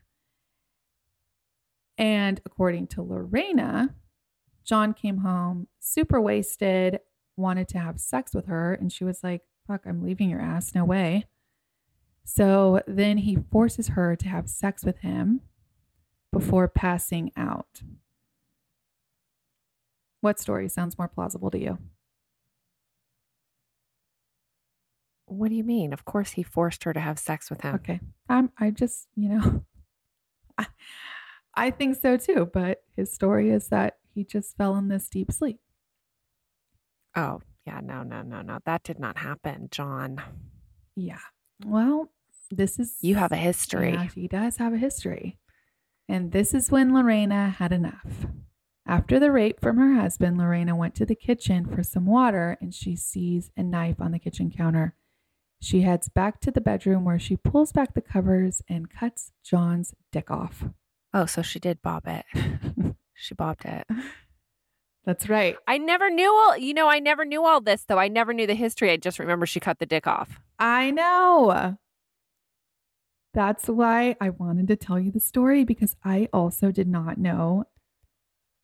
[1.98, 3.96] And according to Lorena,
[4.66, 7.00] John came home super wasted,
[7.38, 8.74] wanted to have sex with her.
[8.74, 10.76] And she was like, Fuck, I'm leaving your ass.
[10.76, 11.26] No way.
[12.24, 15.42] So then he forces her to have sex with him
[16.38, 17.82] before passing out.
[20.20, 21.78] What story sounds more plausible to you?
[25.28, 25.94] What do you mean?
[25.94, 27.76] Of course, he forced her to have sex with him.
[27.76, 28.02] Okay.
[28.28, 29.64] I'm I just, you know,
[30.58, 30.66] I,
[31.56, 35.32] I think so too, but his story is that he just fell in this deep
[35.32, 35.62] sleep.
[37.16, 37.80] Oh, yeah.
[37.82, 38.60] No, no, no, no.
[38.66, 40.22] That did not happen, John.
[40.98, 41.20] Yeah.
[41.66, 42.12] Well,
[42.52, 43.94] this is You have a history.
[43.94, 45.40] Yeah, he does have a history.
[46.08, 48.28] And this is when Lorena had enough.
[48.88, 52.74] After the rape from her husband, Lorena went to the kitchen for some water and
[52.74, 54.96] she sees a knife on the kitchen counter.
[55.60, 59.96] She heads back to the bedroom where she pulls back the covers and cuts John's
[60.12, 60.66] dick off.
[61.14, 62.26] Oh, so she did bob it.
[63.16, 63.88] She bobbed it.
[65.06, 65.56] That's right.
[65.68, 67.98] I never knew all, you know, I never knew all this though.
[67.98, 68.92] I never knew the history.
[68.92, 70.42] I just remember she cut the dick off.
[70.60, 71.78] I know.
[73.36, 77.66] That's why I wanted to tell you the story because I also did not know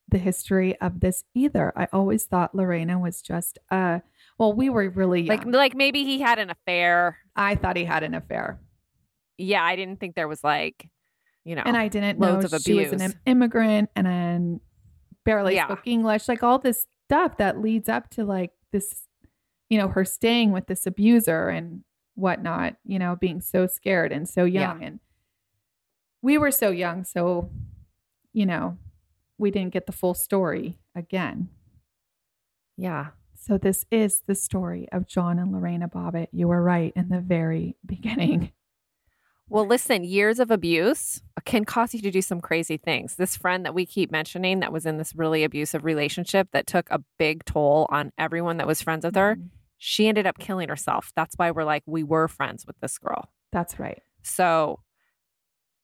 [0.08, 1.74] the history of this either.
[1.76, 4.00] I always thought Lorena was just uh
[4.40, 5.38] well, we were really young.
[5.38, 7.18] Like, like maybe he had an affair.
[7.36, 8.60] I thought he had an affair.
[9.38, 10.90] Yeah, I didn't think there was like,
[11.44, 14.62] you know, And I didn't know she was an immigrant and then
[15.26, 15.66] barely Yeah.
[15.66, 19.06] spoke English, like all this stuff that leads up to like this,
[19.70, 21.84] you know, her staying with this abuser and
[22.22, 24.62] whatnot, you know, being so scared and so Yeah.
[24.72, 24.84] young.
[24.84, 25.00] And
[26.22, 27.04] we were so young.
[27.04, 27.50] So,
[28.32, 28.78] you know,
[29.38, 31.50] we didn't get the full story again.
[32.78, 33.08] yeah.
[33.36, 36.28] So, this is the story of John and Lorena Bobbitt.
[36.32, 38.52] You were right in the very beginning.
[39.50, 43.16] Well, listen, years of abuse can cause you to do some crazy things.
[43.16, 46.90] This friend that we keep mentioning that was in this really abusive relationship that took
[46.92, 49.50] a big toll on everyone that was friends with her, Mhm.
[49.84, 51.12] She ended up killing herself.
[51.16, 53.32] That's why we're like, we were friends with this girl.
[53.52, 54.00] That's right.
[54.22, 54.80] So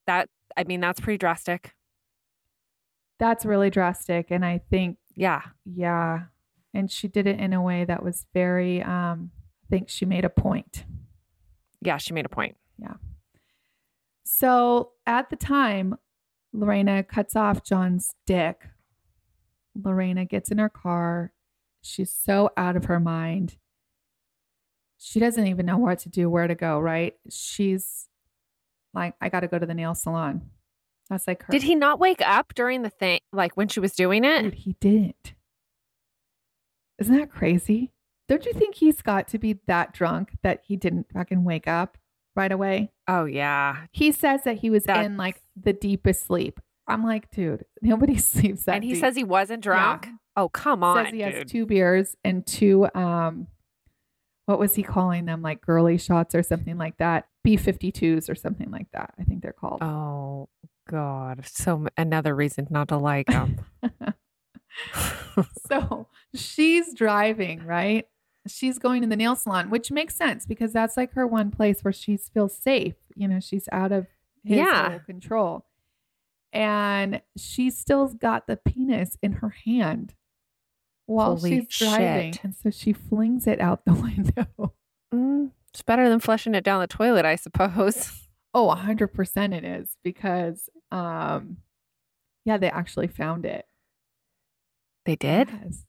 [0.06, 1.74] that, I mean, that's pretty drastic.
[3.18, 4.30] That's really drastic.
[4.30, 5.42] And I think Yeah.
[5.64, 6.26] Yeah.
[6.72, 9.32] And she did it in a way that was very um
[9.64, 10.84] I think she made a point.
[11.82, 11.96] Yeah.
[11.96, 12.56] She made a point.
[12.80, 12.94] Yeah.
[14.22, 15.96] So at the time
[16.52, 18.68] Lorena cuts off John's dick.
[19.74, 21.32] Lorena gets in her car.
[21.82, 23.56] She's so out of her mind.
[24.98, 27.14] She doesn't even know what to do, where to go, right?
[27.30, 28.08] She's
[28.94, 30.50] like, I got to go to the nail salon.
[31.08, 31.52] That's like her.
[31.52, 34.42] Did he not wake up during the thing, like when she was doing it?
[34.42, 35.34] Dude, he didn't.
[36.98, 37.92] Isn't that crazy?
[38.28, 41.96] Don't you think he's got to be that drunk that he didn't fucking wake up
[42.36, 42.92] right away?
[43.06, 43.84] Oh, yeah.
[43.92, 46.60] He says that he was That's- in like the deepest sleep.
[46.86, 49.00] I'm like, dude, nobody sleeps that and he deep.
[49.00, 50.06] says he wasn't drunk.
[50.06, 50.12] Yeah.
[50.36, 51.04] Oh, come on.
[51.04, 53.46] says he has two beers and two um
[54.48, 58.70] what was he calling them like girly shots or something like that b52s or something
[58.70, 60.48] like that i think they're called Oh,
[60.88, 61.44] God.
[61.44, 63.60] So another reason not to like him.
[65.68, 68.06] so she's driving right
[68.46, 71.82] she's going to the nail salon which makes sense because that's like her one place
[71.82, 74.06] where she feels safe you know she's out of
[74.44, 74.98] his Yeah.
[74.98, 75.66] control
[76.52, 80.14] and she still's got the penis in her hand
[81.08, 82.32] while Holy she's driving.
[82.32, 82.44] shit.
[82.44, 84.74] And so she flings it out the window.
[85.12, 88.12] Mm, it's better than flushing it down the toilet, I suppose.
[88.54, 91.58] Oh, 100% it is because, um,
[92.46, 93.66] yeah, they actually found it.
[95.04, 95.50] They did?
[95.50, 95.84] Yes.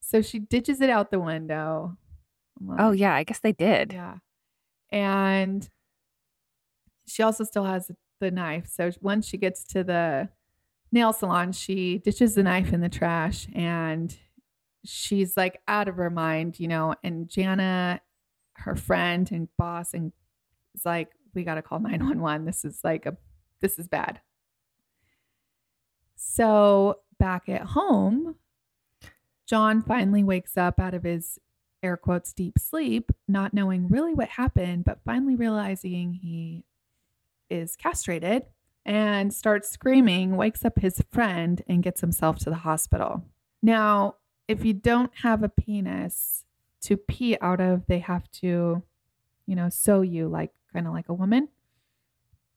[0.00, 1.96] So she ditches it out the window.
[2.60, 3.92] I'm Oh, yeah, I guess they did.
[3.92, 4.16] Yeah.
[4.90, 5.68] And
[7.06, 8.66] she also still has the knife.
[8.66, 10.28] So once she gets to the
[10.90, 14.16] nail salon, she ditches the knife in the trash and
[14.84, 16.94] she's like out of her mind, you know.
[17.02, 18.00] And Jana,
[18.54, 20.12] her friend and boss, and
[20.74, 22.46] is like, we got to call 911.
[22.46, 23.16] This is like a,
[23.60, 24.20] this is bad.
[26.16, 28.36] So back at home,
[29.46, 31.38] John finally wakes up out of his
[31.82, 36.64] air quotes deep sleep, not knowing really what happened, but finally realizing he
[37.48, 38.44] is castrated
[38.84, 43.22] and starts screaming, wakes up his friend, and gets himself to the hospital.
[43.62, 44.16] Now,
[44.48, 46.44] if you don't have a penis
[46.80, 48.82] to pee out of, they have to,
[49.46, 51.48] you know, sew you like kind of like a woman.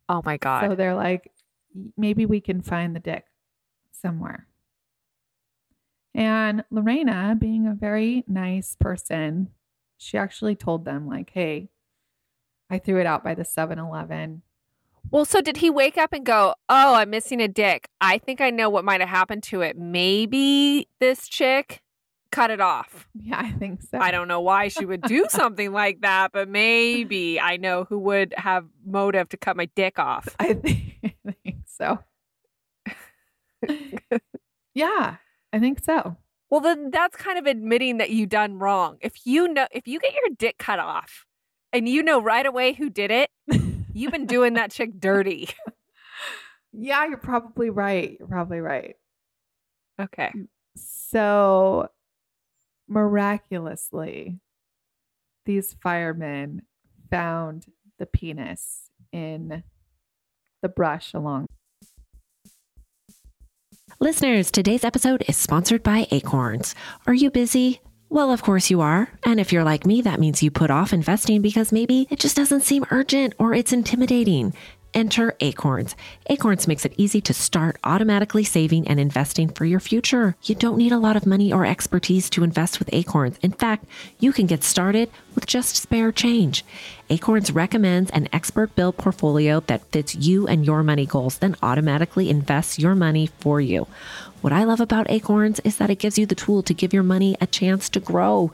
[0.09, 0.67] Oh, my God.
[0.67, 1.31] So they're like,
[1.95, 3.25] maybe we can find the dick
[3.91, 4.47] somewhere.
[6.13, 9.49] And Lorena, being a very nice person,
[9.97, 11.69] she actually told them, like, hey,
[12.69, 14.41] I threw it out by the 7 Eleven.
[15.09, 17.87] Well, so did he wake up and go, Oh, I'm missing a dick?
[17.99, 19.77] I think I know what might have happened to it.
[19.77, 21.81] Maybe this chick
[22.31, 23.07] cut it off.
[23.13, 23.97] Yeah, I think so.
[23.99, 27.99] I don't know why she would do something like that, but maybe I know who
[27.99, 30.29] would have motive to cut my dick off.
[30.39, 30.95] I think,
[31.27, 31.99] I think so.
[34.73, 35.17] yeah,
[35.53, 36.17] I think so.
[36.49, 38.97] Well, then that's kind of admitting that you done wrong.
[39.01, 41.25] If you know, if you get your dick cut off
[41.71, 43.29] and you know right away who did it,
[43.93, 45.49] you've been doing that chick dirty.
[46.73, 48.15] Yeah, you're probably right.
[48.17, 48.95] You're probably right.
[49.99, 50.31] Okay.
[50.35, 51.89] Mm, so
[52.87, 54.39] miraculously,
[55.45, 56.61] these firemen
[57.09, 57.65] found
[57.99, 59.63] the penis in
[60.61, 61.47] the brush along.
[63.99, 66.73] Listeners, today's episode is sponsored by Acorns.
[67.05, 67.81] Are you busy?
[68.11, 69.07] Well, of course you are.
[69.23, 72.35] And if you're like me, that means you put off investing because maybe it just
[72.35, 74.53] doesn't seem urgent or it's intimidating.
[74.93, 75.95] Enter Acorns.
[76.29, 80.35] Acorns makes it easy to start automatically saving and investing for your future.
[80.43, 83.37] You don't need a lot of money or expertise to invest with Acorns.
[83.41, 83.85] In fact,
[84.19, 86.65] you can get started with just spare change.
[87.11, 92.29] Acorns recommends an expert built portfolio that fits you and your money goals, then automatically
[92.29, 93.85] invests your money for you.
[94.39, 97.03] What I love about Acorns is that it gives you the tool to give your
[97.03, 98.53] money a chance to grow.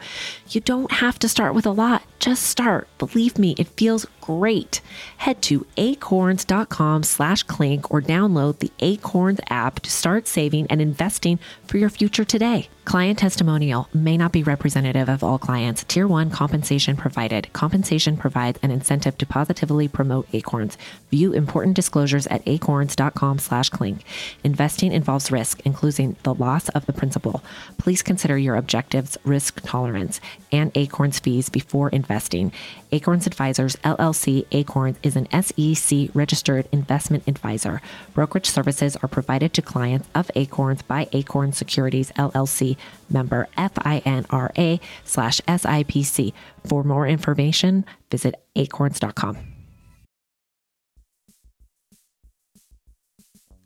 [0.50, 2.88] You don't have to start with a lot, just start.
[2.98, 4.82] Believe me, it feels great.
[5.18, 11.38] Head to acorns.com slash clink or download the Acorns app to start saving and investing
[11.68, 12.70] for your future today.
[12.88, 15.84] Client testimonial may not be representative of all clients.
[15.84, 17.52] Tier 1 compensation provided.
[17.52, 20.78] Compensation provides an incentive to positively promote Acorns.
[21.12, 24.06] View important disclosures at acorns.com slash clink.
[24.42, 27.44] Investing involves risk, including the loss of the principal.
[27.78, 30.22] Please consider your objectives, risk tolerance,
[30.54, 32.54] and Acorns fees before investing.
[32.94, 37.82] Acorns Advisors LLC Acorns is an SEC registered investment advisor.
[38.14, 42.77] Brokerage services are provided to clients of Acorns by Acorns Securities LLC
[43.10, 46.34] member FINRA slash SIPC.
[46.66, 49.57] For more information, visit acorns.com.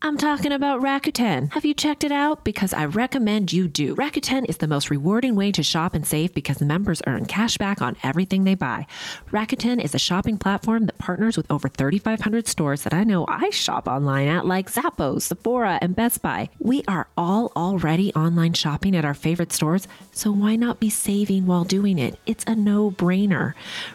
[0.04, 1.54] I'm talking about Rakuten.
[1.54, 2.44] Have you checked it out?
[2.44, 3.96] Because I recommend you do.
[3.96, 7.84] Rakuten is the most rewarding way to shop and save because members earn cash back
[7.84, 8.88] on everything they buy.
[9.30, 13.52] Rakuten is a shopping platform that partners with over 3,500 stores that I know I
[13.52, 16.50] shop online at, like Zappos, Sephora, and Best Buy.
[16.58, 21.46] We are all already online shopping at our favorite stores, so why not be saving
[21.46, 22.18] while doing it?
[22.26, 23.54] It's a no brainer.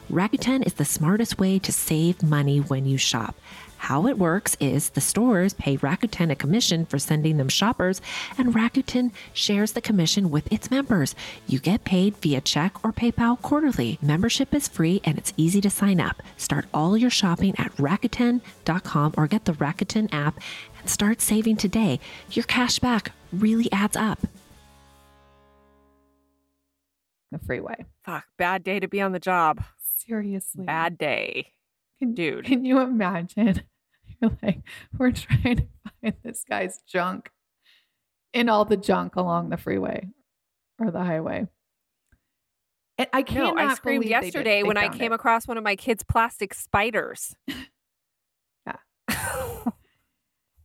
[0.08, 3.34] Rakuten is the smartest way to save money when you shop.
[3.78, 8.00] How it works is the stores pay Rakuten a commission for sending them shoppers,
[8.36, 11.14] and Rakuten shares the commission with its members.
[11.46, 13.98] You get paid via check or PayPal quarterly.
[14.02, 16.22] Membership is free and it's easy to sign up.
[16.36, 20.38] Start all your shopping at Rakuten.com or get the Rakuten app
[20.80, 22.00] and start saving today.
[22.30, 24.20] Your cash back really adds up.
[27.32, 27.84] The freeway.
[28.04, 28.24] Fuck.
[28.38, 29.62] Bad day to be on the job.
[29.78, 30.64] Seriously.
[30.64, 31.52] Bad day.
[31.98, 32.44] Can, Dude.
[32.44, 33.62] Can you imagine?
[34.20, 34.60] You're like,
[34.98, 35.66] we're trying to
[36.02, 37.30] find this guy's junk
[38.32, 40.08] in all the junk along the freeway
[40.78, 41.46] or the highway.
[42.98, 45.14] And I No, cannot I screamed believe they did- yesterday they when I came it.
[45.14, 47.34] across one of my kids' plastic spiders.
[47.46, 48.76] Yeah.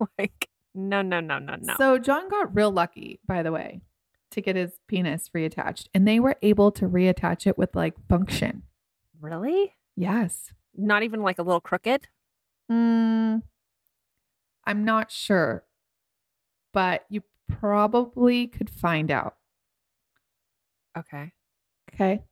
[0.17, 1.75] like, no, no, no, no, no.
[1.77, 3.81] So John got real lucky, by the way,
[4.31, 8.63] to get his penis reattached, and they were able to reattach it with like function.
[9.19, 9.75] really?
[9.97, 10.53] Yes.
[10.75, 12.07] Not even like a little crooked?
[12.71, 13.41] Mm,
[14.65, 15.65] I'm not sure,
[16.73, 19.35] but you probably could find out.
[20.97, 21.31] Okay.
[21.93, 22.23] Okay.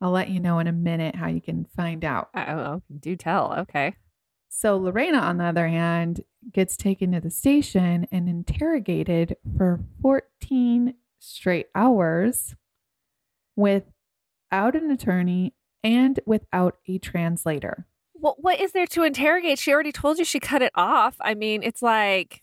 [0.00, 2.28] I'll let you know in a minute how you can find out.
[2.34, 3.54] Oh, oh, do tell.
[3.60, 3.94] Okay.
[4.48, 10.94] So Lorena, on the other hand, gets taken to the station and interrogated for 14
[11.20, 12.54] straight hours
[13.56, 15.54] without an attorney
[15.84, 17.86] and without a translator.
[18.14, 19.58] Well, what is there to interrogate?
[19.58, 21.16] She already told you she cut it off.
[21.20, 22.40] I mean, it's like,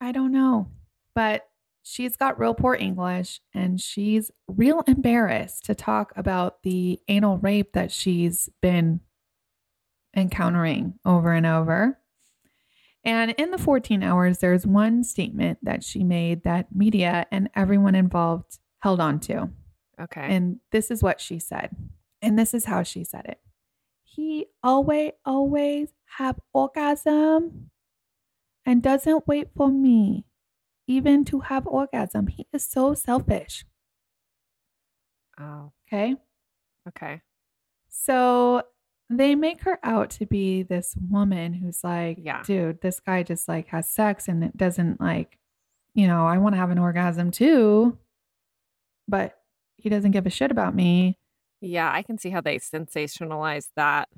[0.00, 0.68] I don't know,
[1.14, 1.48] but
[1.82, 7.72] she's got real poor English and she's real embarrassed to talk about the anal rape
[7.72, 9.00] that she's been
[10.16, 11.98] encountering over and over.
[13.04, 17.94] And in the 14 hours, there's one statement that she made that media and everyone
[17.94, 19.50] involved held on to.
[20.00, 20.26] okay.
[20.28, 21.74] And this is what she said.
[22.22, 23.40] And this is how she said it.
[24.04, 27.70] He always, always have orgasm
[28.64, 30.24] and doesn't wait for me
[30.86, 32.28] even to have orgasm.
[32.28, 33.64] He is so selfish.
[35.40, 36.14] oh, Okay.
[36.88, 37.20] okay.
[37.88, 38.62] So
[39.10, 42.42] they make her out to be this woman who's like, Yeah.
[42.44, 45.38] dude, this guy just like has sex and it doesn't like,
[45.94, 47.98] you know, I want to have an orgasm too,
[49.08, 49.38] but
[49.76, 51.18] he doesn't give a shit about me.
[51.62, 54.08] Yeah, I can see how they sensationalize that.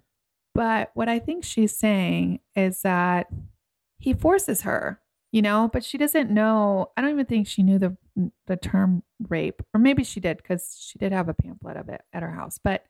[0.54, 3.26] But what I think she's saying is that
[3.98, 6.90] he forces her, you know, but she doesn't know.
[6.96, 7.96] I don't even think she knew the
[8.46, 12.02] the term rape, or maybe she did because she did have a pamphlet of it
[12.12, 12.58] at her house.
[12.62, 12.84] But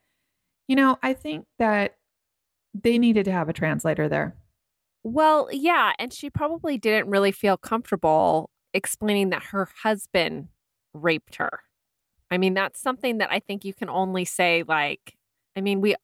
[0.69, 1.97] you know, I think that
[2.75, 4.37] they needed to have a translator there.
[5.03, 5.93] Well, yeah.
[5.99, 10.49] And she probably didn't really feel comfortable explaining that her husband
[10.93, 11.61] raped her.
[12.35, 15.17] I mean, that's something that I think you can only say, like,
[15.57, 15.95] I mean, we,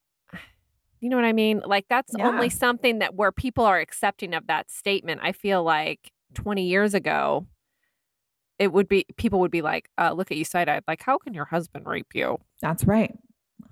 [1.00, 1.60] you know what I mean?
[1.64, 2.28] Like, that's Yeah.
[2.28, 5.20] only something that where people are accepting of that statement.
[5.24, 7.46] I feel like 20 years ago,
[8.60, 10.84] it would be, people would be like, uh, look at you side eyed.
[10.86, 12.38] Like, how can your husband rape you?
[12.60, 13.12] That's right.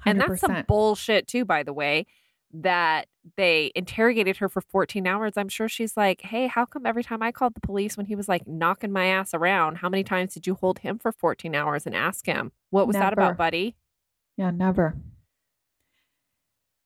[0.05, 0.11] 100%.
[0.11, 2.07] And that's some bullshit too, by the way,
[2.53, 5.35] that they interrogated her for 14 hours.
[5.37, 8.15] I'm sure she's like, hey, how come every time I called the police when he
[8.15, 11.55] was like knocking my ass around, how many times did you hold him for 14
[11.55, 13.77] hours and ask him, what was that about, buddy?
[14.37, 14.97] Yeah, never.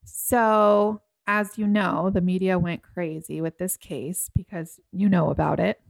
[0.05, 5.61] So, as you know, the media went crazy with this case because you know about
[5.61, 5.81] it.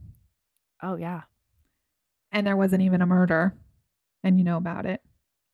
[0.81, 1.21] Oh, yeah.
[2.31, 3.53] and there wasn't even a murder
[4.23, 5.01] and you know about it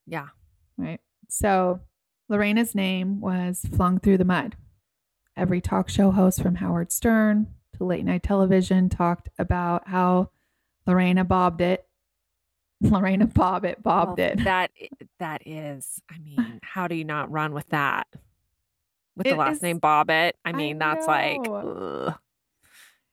[0.08, 0.28] Yeah.
[0.78, 1.80] right so
[2.30, 4.56] lorena's name was flung through the mud
[5.36, 10.30] every talk show host from howard stern to late night television talked about how
[10.88, 11.86] lorena bobbed it
[12.82, 14.72] lorena bob it bobbed Well, it That,
[15.20, 18.08] that is, I mean, how do you not run with that?
[19.18, 20.32] With the last is- name Bobbitt?
[20.46, 22.16] I I mean, that's like, ugh.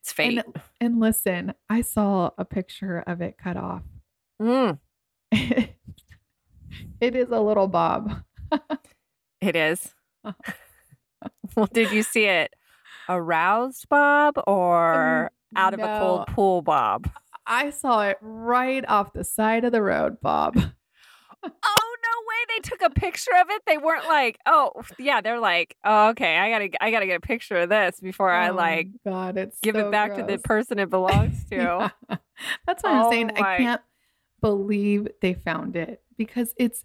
[0.00, 0.38] it's fate.
[0.38, 3.82] and, and listen i saw a picture of it cut off
[4.40, 4.78] Mm,
[5.32, 5.74] it
[7.00, 8.22] is a little bob
[9.40, 9.94] it is.
[10.24, 10.52] Uh-huh.
[11.56, 12.54] well, did you see it
[13.08, 17.10] aroused Bob or um, out of a cold pool Bob?
[17.46, 20.56] I saw it right off the side of the road, Bob.
[21.44, 22.56] Oh no way!
[22.56, 23.62] They took a picture of it.
[23.68, 27.20] They weren't like, oh yeah, they're like, oh okay, I gotta, I gotta get a
[27.20, 30.38] picture of this before I Oh, like God, it's give so it back to the
[30.38, 31.56] person it belongs to.
[31.56, 32.16] Yeah.
[32.66, 33.30] That's what I'm oh saying.
[33.36, 33.80] Oh my- I can't
[34.40, 36.84] believe they found it because it's,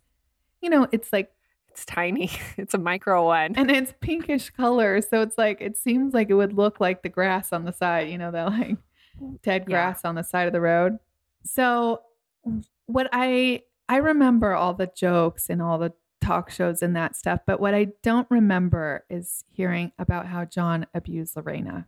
[0.62, 1.32] you know, it's like,
[1.72, 2.30] It's tiny.
[2.58, 3.56] It's a micro one.
[3.56, 7.10] and it's pinkish color, so it's like it seems like it would look like the
[7.10, 8.10] grass on the side.
[8.10, 8.78] You know, that like
[9.22, 9.74] mm, dead Yeah.
[9.76, 11.00] grass on the side of the road.
[11.44, 12.02] So,
[12.88, 17.40] what I I remember all the jokes and all the talk shows and that stuff,
[17.48, 21.88] but what I don't remember is hearing about how John abused Lorena.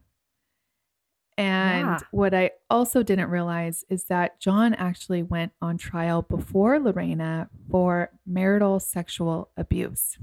[1.37, 1.99] And Yeah.
[2.11, 8.11] what I also didn't realize is that John actually went on trial before Lorena for
[8.25, 10.17] marital sexual abuse.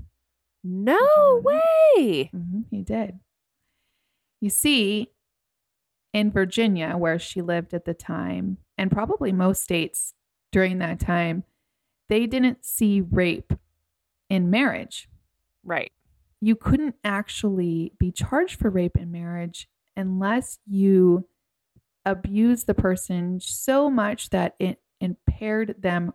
[0.63, 2.31] No way.
[2.35, 3.19] Mhm, he did.
[4.41, 5.11] You see,
[6.13, 10.15] in Virginia, where she lived at the time, and probably most states
[10.53, 11.45] during that time,
[12.09, 13.53] they didn't see rape
[14.29, 15.09] in marriage.
[15.63, 15.93] Right.
[16.41, 21.27] You couldn't actually be charged for rape in marriage unless you
[22.05, 26.13] abuse the person so much that it impaired them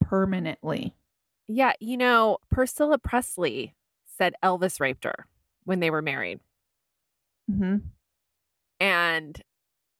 [0.00, 0.94] permanently.
[1.48, 1.72] Yeah.
[1.80, 3.74] You know, Priscilla Presley
[4.18, 5.26] said Elvis raped her
[5.64, 6.40] when they were married.
[7.50, 7.78] Mm-hmm.
[8.78, 9.42] and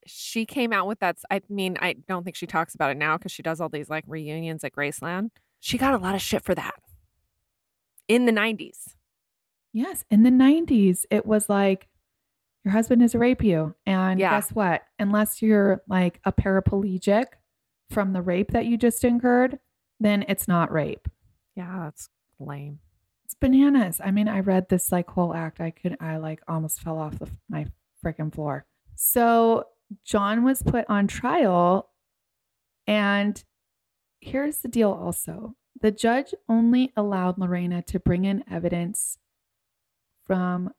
[0.06, 1.18] she came out with that.
[1.30, 3.90] I mean, I don't think she talks about it now because she does all these
[3.90, 5.30] like reunions at Graceland.
[5.58, 6.74] She got a lot of shit for that
[8.08, 8.94] in the 90s.
[9.72, 11.88] Yes, in the 90s, it was like
[12.64, 13.74] your husband is rape you.
[13.86, 14.30] And Yeah.
[14.30, 14.82] guess what?
[14.98, 17.26] Unless you're like a paraplegic
[17.90, 19.58] from the rape that you just incurred,
[19.98, 21.08] then it's not rape.
[21.56, 22.08] Yeah, that's
[22.38, 22.80] lame.
[23.24, 24.00] It's bananas.
[24.02, 25.60] I mean, I read this like whole act.
[25.60, 27.66] I could, I like almost fell off the, my
[28.04, 28.66] freaking floor.
[28.94, 29.66] So
[30.04, 31.90] John was put on trial.
[32.86, 33.42] And
[34.20, 39.16] here's the deal also the judge only allowed Lorena to bring in evidence
[40.26, 40.70] from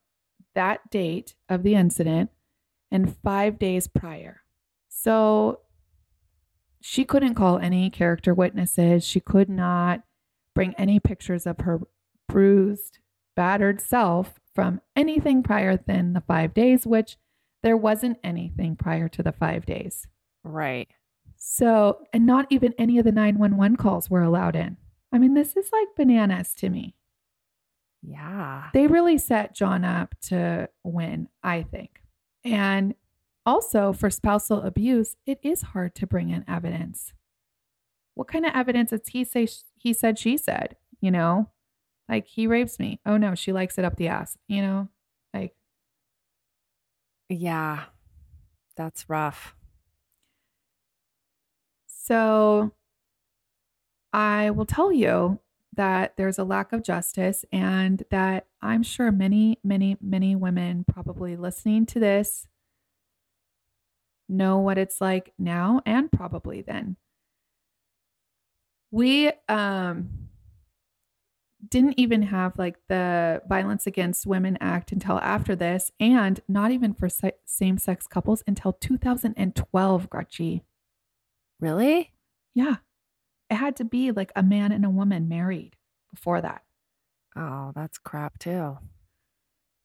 [0.54, 2.30] that date of the incident
[2.90, 4.42] and five days prior.
[4.88, 5.60] So
[6.80, 9.04] she couldn't call any character witnesses.
[9.04, 10.02] She could not
[10.54, 11.80] bring any pictures of her
[12.28, 12.98] bruised,
[13.34, 17.16] battered self from anything prior than the five days, which
[17.62, 20.06] there wasn't anything prior to the five days.
[20.44, 20.88] Right.
[21.36, 24.76] So, and not even any of the 911 calls were allowed in.
[25.12, 26.94] I mean, this is like bananas to me.
[28.02, 28.68] Yeah.
[28.74, 32.02] They really set John up to win, I think.
[32.44, 32.94] And
[33.46, 37.12] also for spousal abuse, it is hard to bring in evidence.
[38.14, 41.48] What kind of evidence does he say he said she said, you know?
[42.08, 43.00] Like he rapes me.
[43.06, 44.88] Oh no, she likes it up the ass, you know?
[45.32, 45.54] Like
[47.28, 47.84] Yeah.
[48.76, 49.54] That's rough.
[51.86, 52.72] So
[54.12, 55.38] I will tell you
[55.74, 61.36] that there's a lack of justice, and that I'm sure many, many, many women probably
[61.36, 62.46] listening to this
[64.28, 66.96] know what it's like now and probably then.
[68.90, 70.28] We um
[71.68, 76.92] didn't even have like the Violence Against Women Act until after this, and not even
[76.92, 80.60] for se- same sex couples until 2012, Gretchen.
[81.60, 82.12] Really?
[82.52, 82.76] Yeah.
[83.52, 85.76] It had to be like a man and a woman married
[86.10, 86.62] before that.
[87.36, 88.78] Oh, that's crap too.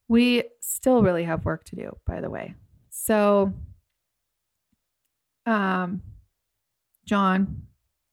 [0.08, 2.56] We still really have work to do, by the way.
[2.90, 3.52] So,
[5.46, 6.02] um,
[7.06, 7.64] John,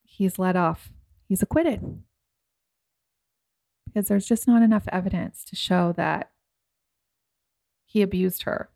[0.02, 0.90] he's let off.
[1.28, 2.02] He's acquitted
[3.86, 6.32] because there's just not enough evidence to show that
[7.84, 8.70] he abused her,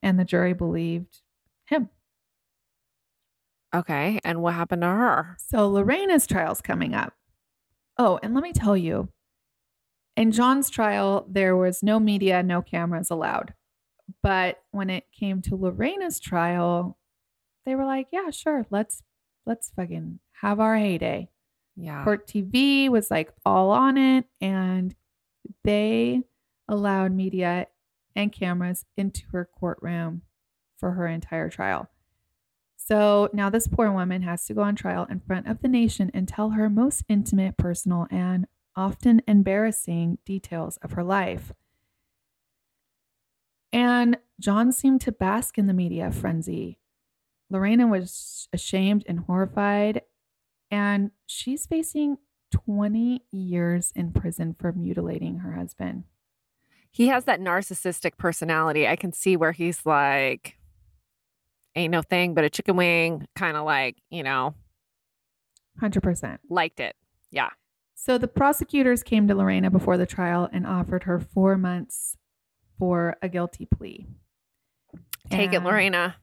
[0.00, 1.22] and the jury believed
[1.64, 1.88] him.
[3.76, 4.18] Okay.
[4.24, 5.36] And what happened to her?
[5.38, 7.12] So Lorena's trial's coming up.
[7.98, 9.08] Oh, and let me tell you,
[10.16, 13.52] in John's trial, there was no media, no cameras allowed.
[14.22, 16.98] But when it came to Lorena's trial,
[17.64, 19.02] they were like, yeah, sure, let's
[19.44, 21.28] let's fucking have our heyday.
[21.76, 22.02] Yeah.
[22.04, 24.94] Court TV was like all on it, and
[25.64, 26.22] they
[26.68, 27.66] allowed media
[28.14, 30.22] and cameras into her courtroom
[30.78, 31.90] for her entire trial.
[32.86, 36.08] So now this poor woman has to go on trial in front of the nation
[36.14, 41.52] and tell her most intimate, personal, and often embarrassing details of her life.
[43.72, 46.78] And John seemed to bask in the media frenzy.
[47.50, 50.02] Lorena was ashamed and horrified,
[50.70, 52.18] and she's facing
[52.52, 56.04] 20 years in prison for mutilating her husband.
[56.92, 58.86] he has that narcissistic personality.
[58.86, 60.56] I can see where he's like,
[61.76, 64.54] ain't no thing but a chicken wing, kind of like, you know,
[65.80, 66.38] 100%.
[66.48, 66.96] liked it.
[67.30, 67.50] Yeah.
[67.94, 72.16] So the prosecutors came to Lorena before the trial and offered her four months
[72.78, 74.06] for a guilty plea.
[75.30, 76.16] Take it, Lorena.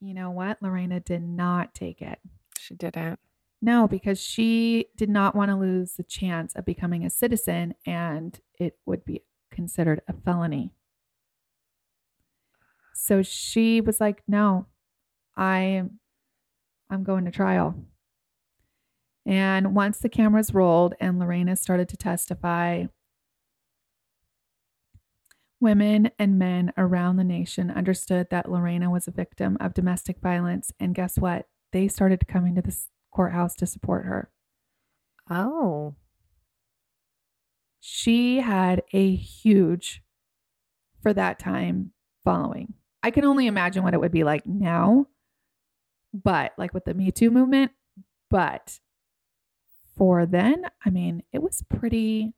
[0.00, 0.58] You know what?
[0.62, 2.18] Lorena did not take it.
[2.58, 3.18] She didn't.
[3.60, 8.40] No, because she did not want to lose the chance of becoming a citizen and
[8.58, 10.72] it would be considered a felony.
[13.02, 14.66] So she was like, "No.
[15.36, 15.84] I
[16.90, 17.74] I'm going to trial."
[19.24, 22.86] And once the cameras rolled and Lorena started to testify,
[25.60, 30.70] women and men around the nation understood that Lorena was a victim of domestic violence
[30.78, 31.48] and guess what?
[31.72, 34.30] They started coming to this courthouse to support her.
[35.30, 35.94] Oh.
[37.80, 40.02] She had a huge,
[41.02, 41.92] for that time,
[42.24, 42.74] following.
[43.02, 45.06] I can only imagine what it would be like now,
[46.12, 47.72] but like with the Me Too movement.
[48.30, 48.78] But
[49.96, 52.32] for then, I mean, it was pretty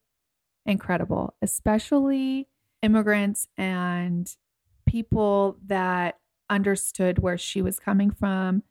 [0.65, 2.49] incredible, especially
[2.83, 4.35] immigrants and
[4.87, 6.19] people that
[6.51, 8.63] understood where she was coming from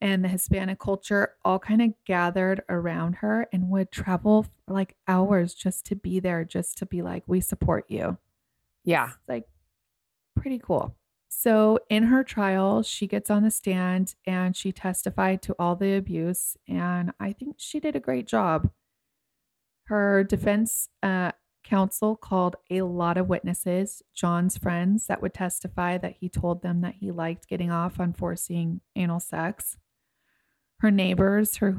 [0.00, 4.94] and the Hispanic culture all kind of gathered around her and would travel for like
[5.08, 8.18] hours just to be there, just to be like, we support you.
[8.84, 9.08] Yeah.
[9.08, 9.48] It's like
[10.36, 10.94] pretty cool.
[11.28, 15.94] So, in her trial, she gets on the stand and she testified to all the
[15.94, 16.56] abuse.
[16.68, 18.70] And I think she did a great job.
[19.84, 21.32] Her defense uh,
[21.62, 26.80] counsel called a lot of witnesses, John's friends that would testify that he told them
[26.80, 29.76] that he liked getting off on forcing anal sex.
[30.78, 31.76] Her neighbors, her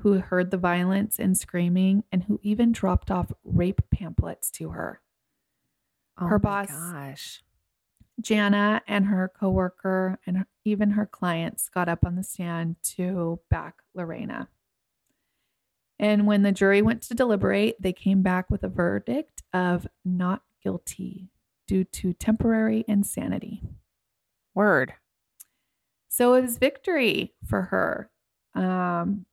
[0.00, 5.00] who heard the violence and screaming, and who even dropped off rape pamphlets to her.
[6.20, 7.42] Oh Her my boss- Gosh.
[8.20, 13.82] Jana and her coworker and even her clients got up on the stand to back
[13.94, 14.48] Lorena.
[15.98, 20.42] And when the jury went to deliberate, they came back with a verdict of not
[20.62, 21.30] guilty
[21.66, 23.62] due to temporary insanity.
[24.54, 24.94] Word.
[26.08, 28.10] So it was victory for her.
[28.54, 29.26] Um,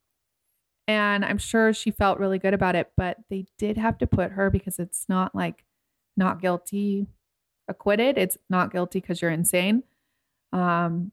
[0.88, 4.32] and I'm sure she felt really good about it, but they did have to put
[4.32, 5.64] her because it's not like
[6.18, 7.08] not guilty,
[7.68, 8.18] acquitted.
[8.18, 9.84] It's not guilty because you're insane.
[10.52, 11.12] Um,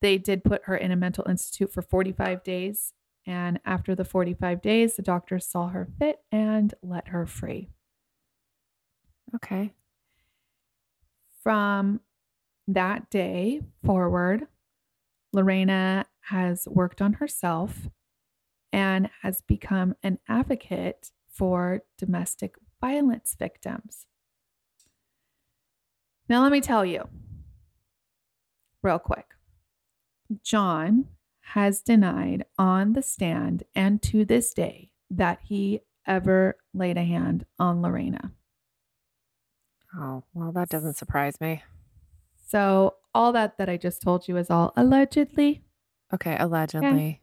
[0.00, 2.92] they did put her in a mental institute for 45 days.
[3.26, 7.68] And after the 45 days, the doctors saw her fit and let her free.
[9.34, 9.72] Okay.
[11.42, 12.00] From
[12.66, 14.46] that day forward,
[15.32, 17.88] Lorena has worked on herself
[18.72, 24.06] and has become an advocate for domestic violence victims.
[26.28, 27.08] Now, let me tell you
[28.82, 29.34] real quick
[30.42, 31.06] John
[31.40, 37.46] has denied on the stand and to this day that he ever laid a hand
[37.58, 38.32] on Lorena.
[39.96, 41.62] Oh, well, that doesn't surprise me.
[42.46, 45.64] So, all that that I just told you is all allegedly.
[46.12, 47.22] Okay, allegedly.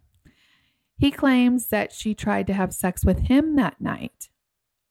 [0.97, 4.29] He claims that she tried to have sex with him that night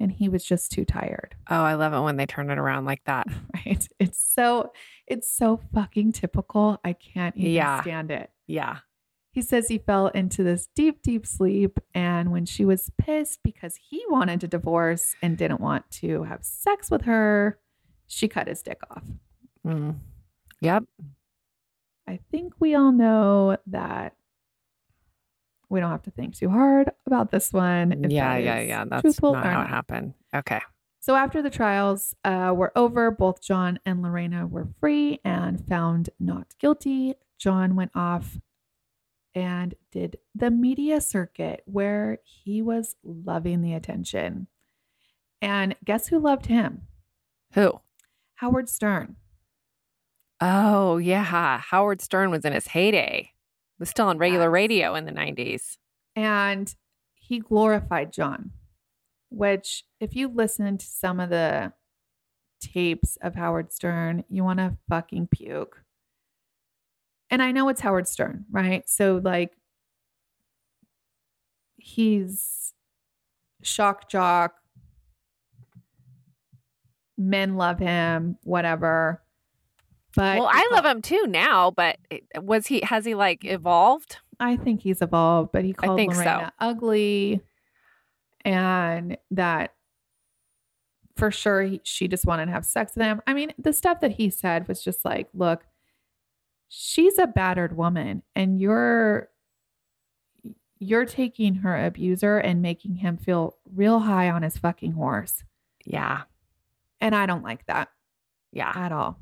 [0.05, 2.85] and he was just too tired, Oh, I love it when they turn it around
[2.85, 3.27] like that.
[3.55, 3.89] right?
[3.99, 4.71] It's so
[5.07, 6.79] it's so fucking typical.
[6.85, 7.81] I can't even Yeah.
[7.83, 8.31] stand it.
[8.47, 8.79] Yeah.
[9.33, 13.77] He says he fell into this deep deep sleep and when she was pissed because
[13.91, 17.59] he wanted to divorce and didn't want to have sex with her,
[18.07, 19.03] she cut his dick off.
[19.67, 19.97] Mm.
[20.61, 20.85] Yep.
[22.07, 24.15] I think we all know that
[25.69, 28.05] we don't have to think too hard about this one.
[28.05, 28.85] if Yeah, yeah, yeah.
[28.85, 30.15] That's not how it happened.
[30.35, 30.61] Okay.
[31.01, 36.09] So after the trials uh, were over, both John and Lorena were free and found
[36.19, 37.15] not guilty.
[37.39, 38.39] John went off
[39.35, 44.47] and did the media circuit where he was loving the attention.
[45.43, 46.89] And guess who loved him?
[47.53, 47.81] Who?
[48.37, 49.17] Howard Stern.
[50.41, 51.59] Oh, yeah.
[51.59, 53.34] Howard Stern was in his heyday.
[53.79, 55.77] Was still on regular radio in the 90s.
[56.17, 56.75] and
[57.15, 58.53] he glorified John,
[59.31, 61.73] which, if you listen to some of the
[62.61, 65.83] tapes of Howard Stern, you want to fucking puke.
[67.31, 68.89] And I know it's Howard Stern, right?
[68.89, 69.57] So, like,
[71.79, 72.75] he's
[73.63, 74.55] shock jock.
[77.17, 79.24] Men love him, whatever.
[80.17, 81.99] But well, I love him too now, but
[82.41, 84.19] was he, has he like evolved?
[84.39, 86.49] I think he's evolved, but he called think so.
[86.61, 87.41] Ugly,
[88.45, 89.75] and that
[91.17, 93.23] for sure he, she just wanted to have sex with him.
[93.27, 95.67] I mean, the stuff that he said was just like, "Look,
[96.69, 99.29] she's a battered woman, and you're
[100.81, 105.45] you're taking her abuser and making him feel real high on his fucking horse,
[105.85, 106.23] Yeah.
[107.01, 107.89] and I don't like that."
[108.53, 108.73] Yeah.
[108.75, 109.19] at all.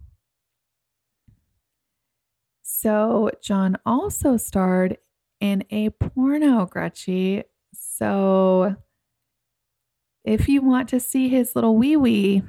[2.83, 4.99] So, John also starred
[5.41, 7.45] in a porno, Gretchy.
[7.73, 8.75] So,
[10.25, 12.43] if you want to see his little wee wee,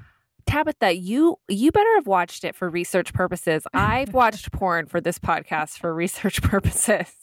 [0.48, 3.68] Tabitha, you you better have watched it for research purposes.
[3.76, 7.14] I've watched porn for this podcast for research purposes.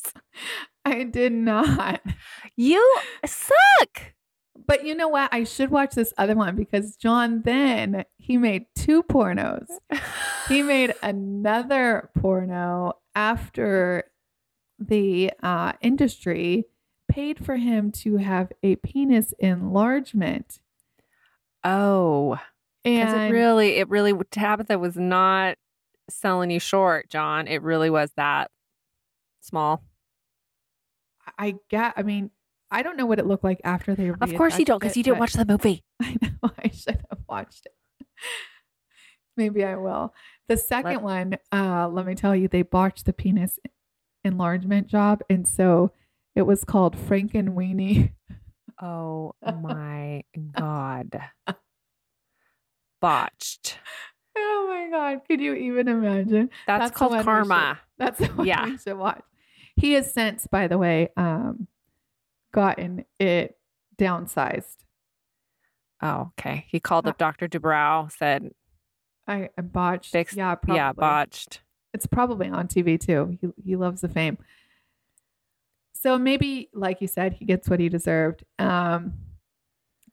[0.84, 2.02] I did not.
[2.54, 2.96] You
[3.26, 4.14] suck.
[4.66, 5.32] But you know what?
[5.32, 9.66] I should watch this other one because John then he made two pornos.
[10.48, 14.04] He made another porno after
[14.78, 16.64] the uh, industry
[17.08, 20.60] paid for him to have a penis enlargement.
[21.64, 22.38] oh,
[22.84, 25.58] because And it really, it really, Tabitha was not
[26.08, 27.46] selling you short, John.
[27.46, 28.50] It really was that
[29.40, 29.82] small.
[31.38, 32.30] I get, I mean,
[32.70, 34.96] I don't know what it looked like after they were Of course you don't, because
[34.96, 35.82] you didn't watch the movie.
[36.02, 38.06] I know I should have watched it.
[39.36, 40.14] Maybe I will.
[40.48, 43.58] The second one, uh, let me tell you, they botched the penis
[44.24, 45.20] enlargement job.
[45.30, 45.92] And so
[46.34, 48.12] it was called Frankenweenie.
[48.82, 50.22] Oh my
[50.56, 51.20] God.
[53.02, 53.78] Botched.
[54.36, 56.48] Oh my god, could you even imagine?
[56.66, 57.78] That's, That's called karma.
[57.98, 58.64] That's the one Yeah.
[58.64, 59.22] we should watch.
[59.76, 61.66] He has since, by the way, um,
[62.52, 63.56] gotten it
[63.98, 64.76] downsized.
[66.02, 66.66] Oh, okay.
[66.68, 67.46] He called Uh, up Dr.
[67.48, 68.50] Dubrow, said,
[69.26, 70.12] I, I botched.
[70.12, 70.76] Fixed- yeah, probably.
[70.76, 71.60] yeah, botched.
[71.92, 73.36] It's probably on TV too.
[73.40, 74.38] He he loves the fame.
[75.92, 78.44] So maybe, like you said, he gets what he deserved.
[78.58, 79.14] Um,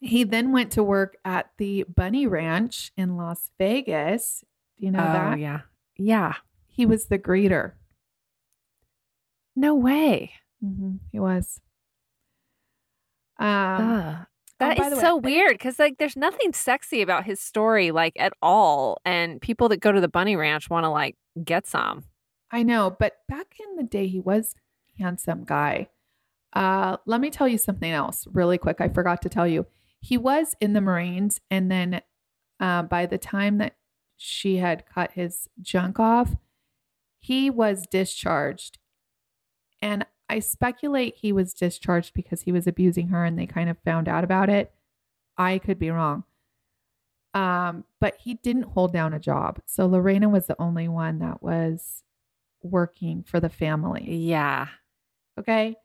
[0.02, 4.44] he then went to work at the Bunny Ranch in Las Vegas.
[4.78, 5.40] Do you know oh, that?
[5.40, 5.62] yeah.
[5.98, 6.34] Yeah.
[6.68, 7.74] He was the greeter.
[9.56, 10.34] No way.
[10.64, 11.62] Mm-hmm, he was.
[13.40, 14.26] Um, Ugh.
[14.60, 17.92] That by is way, so I- weird because like there's nothing sexy about his story
[17.92, 21.68] like at all and people that go to the bunny ranch want to like get
[21.68, 22.06] some
[22.52, 24.56] I know, but back in the day, he was
[24.98, 25.90] a handsome guy.
[26.54, 28.80] Uh, let me tell you something else really quick.
[28.80, 29.66] I forgot to tell you.
[30.00, 32.02] He was in the Marines, and then
[32.60, 33.76] uh, by the time that
[34.16, 36.36] she had cut his junk off,
[37.20, 38.78] he was discharged.
[39.82, 43.78] And I speculate he was discharged because he was abusing her and they kind of
[43.80, 44.72] found out about it.
[45.38, 46.24] I could be wrong.
[47.34, 49.62] Um, but he didn't hold down a job.
[49.66, 52.04] So Lorena was the only one that was
[52.64, 54.04] working for the family.
[54.16, 54.68] yeah
[55.40, 55.76] Okay.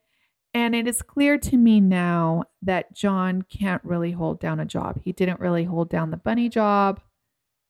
[0.55, 5.01] And it is clear to me now that John can't really hold down a job.
[5.03, 7.01] He didn't really hold down the bunny job,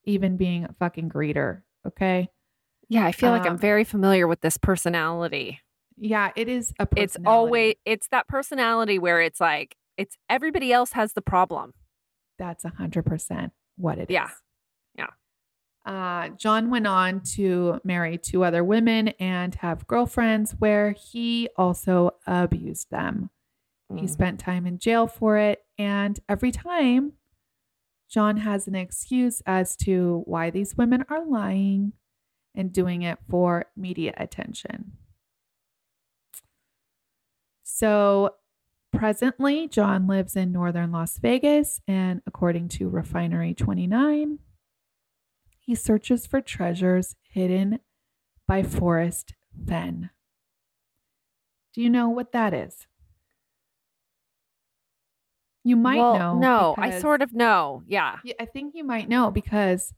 [0.04, 1.62] even being a fucking greeter.
[1.86, 2.28] Okay.
[2.88, 5.60] yeah i feel like i'm Um, very familiar with this personality
[5.96, 10.92] Yeah, it is a it's always it's that personality where it's like it's everybody else
[10.92, 11.74] has the problem
[12.38, 14.14] that's a hundred percent what it is.
[14.14, 14.30] Yeah.
[14.96, 15.06] Yeah.
[15.84, 22.12] Uh, John went on to marry two other women and have girlfriends where he also
[22.26, 23.30] abused them.
[23.94, 24.10] He Mm.
[24.10, 25.64] spent time in jail for it.
[25.78, 27.12] And every time,
[28.08, 31.92] John has an excuse as to why these women are lying
[32.54, 34.92] and doing it for media attention.
[37.74, 38.34] So,
[38.92, 41.80] presently, John lives in northern Las Vegas.
[41.88, 44.40] And according to Refinery 29,
[45.58, 47.80] he searches for treasures hidden
[48.46, 49.32] by Forrest
[49.66, 50.10] Fenn.
[51.72, 52.86] Do you know what that is?
[55.64, 56.38] You might well, know.
[56.38, 59.94] no i sort of know yeah Yeah, I think you might know because,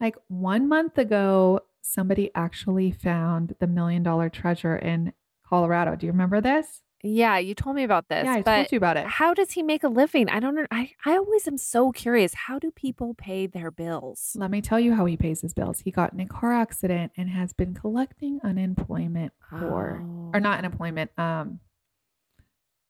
[0.00, 5.12] like, one month ago, somebody actually found the million dollar treasure in
[5.50, 5.96] Colorado.
[5.96, 6.82] Do you remember this?
[7.02, 9.06] yeah you told me about this yeah, I but told you about it.
[9.06, 12.34] how does he make a living i don't know I, I always am so curious
[12.34, 15.80] how do people pay their bills Let me tell you how he pays his bills.
[15.80, 20.30] He got in a car accident and has been collecting unemployment for, Oh.
[20.34, 21.60] or not unemployment, um,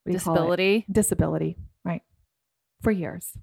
[0.03, 0.39] what do you call it?
[0.39, 2.03] disability disability, right?
[2.83, 3.39] For years.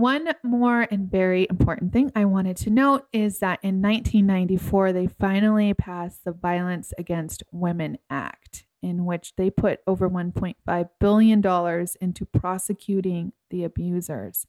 [0.00, 5.06] One more and very important thing I wanted to note is that in 1994, they
[5.06, 12.24] finally passed the Violence Against Women Act, in which they put over $1.5 billion into
[12.24, 14.46] prosecuting the abusers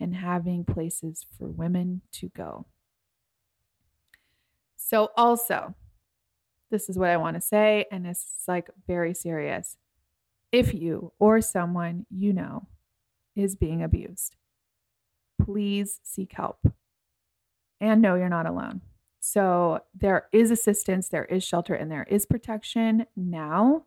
[0.00, 2.66] and having places for women to go.
[4.74, 5.76] So, also,
[6.72, 9.76] this is what I want to say, and is like very serious.
[10.50, 12.66] If you or someone you know
[13.36, 14.34] is being abused,
[15.38, 16.58] please seek help
[17.80, 18.80] and no, you're not alone.
[19.20, 23.84] So, there is assistance, there is shelter, and there is protection now.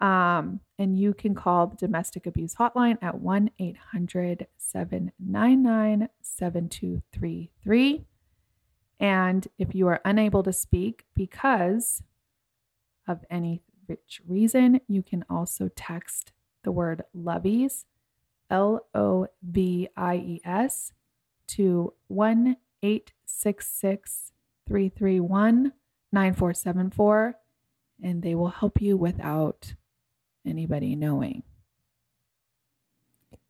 [0.00, 8.04] Um, and you can call the domestic abuse hotline at 1 800 799 7233.
[9.00, 12.02] And if you are unable to speak because
[13.08, 17.84] of any rich reason, you can also text the word lovies,
[18.50, 20.92] L O V I E S,
[21.48, 24.32] to 1 866
[24.66, 25.72] 331
[26.12, 27.34] 9474,
[28.02, 29.74] and they will help you without
[30.46, 31.42] anybody knowing.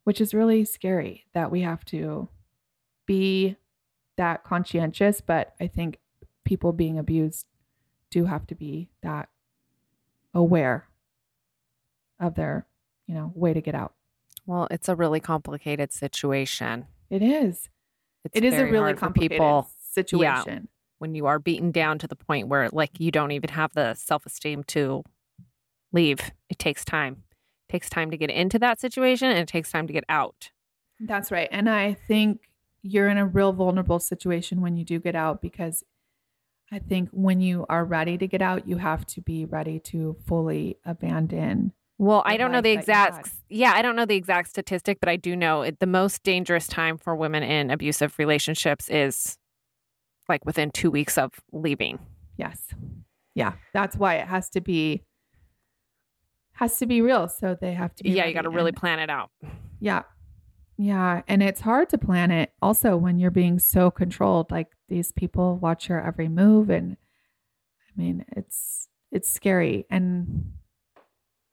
[0.04, 2.28] Which is really scary that we have to
[3.06, 3.56] be
[4.16, 5.98] that conscientious, but I think
[6.44, 7.46] people being abused
[8.10, 9.28] do have to be that
[10.32, 10.88] aware
[12.18, 12.66] of their,
[13.06, 13.94] you know, way to get out.
[14.48, 17.68] Well it's a really complicated situation It is.
[18.24, 20.68] it's It is a really complicated people situation.
[20.98, 23.94] when you are beaten down to the point where like you don't even have the
[23.94, 25.04] self-esteem to
[25.92, 27.22] leave it takes time
[27.68, 30.50] it takes time to get into that situation and it takes time to get out
[31.00, 31.48] That's right.
[31.52, 32.40] And I think
[32.82, 35.84] you're in a real vulnerable situation when you do get out because
[36.72, 40.16] I think when you are ready to get out, you have to be ready to
[40.26, 43.08] fully abandon Well, I don't know the that you had.
[43.08, 43.30] exact.
[43.48, 46.68] Yeah, I don't know the exact statistic, but I do know it, the most dangerous
[46.68, 49.36] time for women in abusive relationships is
[50.28, 51.98] like within two weeks of leaving.
[52.36, 52.60] Yes.
[53.34, 53.54] Yeah.
[53.74, 55.02] That's why it has to be
[56.52, 57.28] has to be real.
[57.28, 59.30] So they have to be Yeah, you got to really plan it out.
[59.80, 60.02] Yeah.
[60.76, 61.22] Yeah.
[61.26, 64.50] And it's hard to plan it also when you're being so controlled.
[64.50, 66.70] Like these people watch your every move.
[66.70, 66.96] And
[67.88, 69.86] I mean, it's it's scary.
[69.90, 70.52] And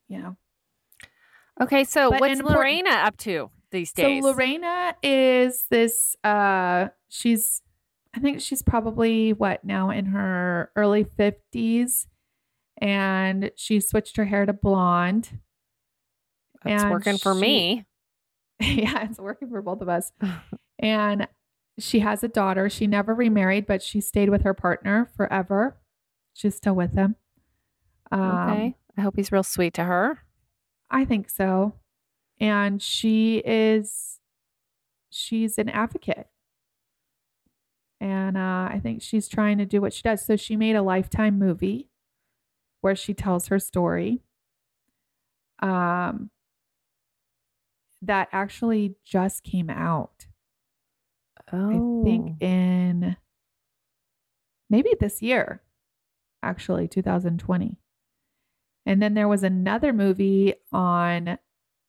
[0.07, 0.37] you know.
[1.61, 4.23] Okay, so But what's Lorena up to these days?
[4.23, 7.61] So Lorena is this uh she's
[8.15, 12.07] I think she's probably what now in her early 50s
[12.77, 15.39] and she switched her hair to blonde.
[16.65, 17.85] It's working for she- me.
[18.59, 20.11] yeah, it's working for both of us.
[20.79, 21.27] and
[21.77, 22.69] she has a daughter.
[22.69, 25.77] She never remarried, but she stayed with her partner forever.
[26.33, 27.15] She's still with him.
[28.11, 30.19] Um, okay, I hope he's real sweet to her.
[30.89, 31.73] I think so.
[32.39, 34.19] And she is
[35.09, 36.27] she's an advocate.
[38.01, 40.23] And uh, I think she's trying to do what she does.
[40.23, 41.89] So she made a lifetime movie
[42.81, 44.23] where she tells her story.
[45.59, 46.29] Um
[48.01, 50.27] that actually just came out.
[51.51, 53.17] Oh, I think in
[54.69, 55.61] maybe this year,
[56.43, 57.77] actually, 2020.
[58.85, 61.37] And then there was another movie on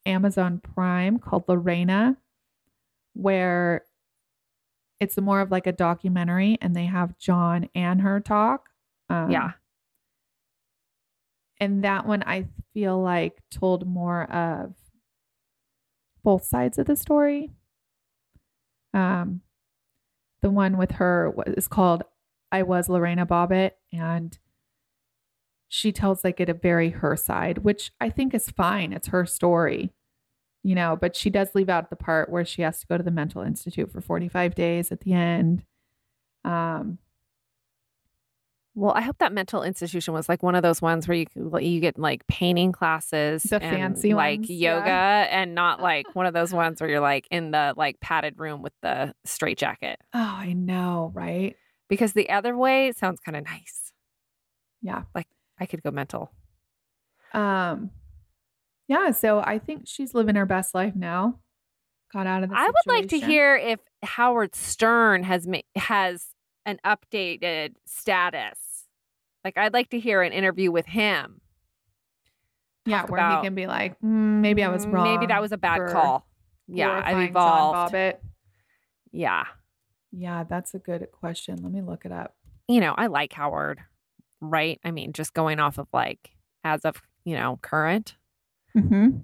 [0.06, 2.16] Amazon Prime called Lorena,
[3.14, 3.84] where
[4.98, 8.68] it's more of like a documentary and they have John and her talk.
[9.10, 9.52] Um, yeah.
[11.60, 14.74] And that one I feel like told more of
[16.22, 17.52] both sides of the story.
[18.92, 19.42] Um,
[20.42, 22.02] the one with her is called
[22.52, 24.38] I Was Lorena Bobbitt, and
[25.68, 28.92] she tells like it a very her side, which I think is fine.
[28.92, 29.92] It's her story,
[30.62, 33.02] you know, but she does leave out the part where she has to go to
[33.02, 35.64] the mental institute for 45 days at the end.
[36.44, 36.98] Um,
[38.74, 41.26] Well, I hope that mental institution was like one of those ones where you
[41.60, 45.26] you get like painting classes, The and, fancy like ones, yoga, yeah.
[45.30, 48.62] and not like one of those ones where you're like in the like padded room
[48.62, 49.98] with the straight jacket.
[50.14, 51.56] oh, I know, right?
[51.88, 53.92] Because the other way sounds kind of nice.
[54.82, 55.04] Yeah.
[55.58, 56.30] I could go mental.
[57.32, 57.90] Um,
[58.88, 61.40] yeah, so I think she's living her best life now.
[62.12, 66.28] Got out of the I would like to hear if Howard Stern has ma- has
[66.64, 68.84] an updated status.
[69.44, 71.40] Like I'd like to hear an interview with him.
[72.84, 75.04] yeah, where about- he can be like, "Mm, maybe I was Mm, wrong.
[75.04, 76.26] Maybe that was a bad call.
[76.68, 77.94] Yeah, I've evolved.
[79.10, 79.44] Yeah.
[80.12, 81.58] Yeah, that's a good question.
[81.62, 82.36] Let me look it up.
[82.68, 83.80] you know, I like Howard,
[84.40, 84.80] right?
[84.84, 86.32] I mean, just going off of like
[86.64, 88.16] as of, you know, current.
[88.76, 89.18] Mm-hmm.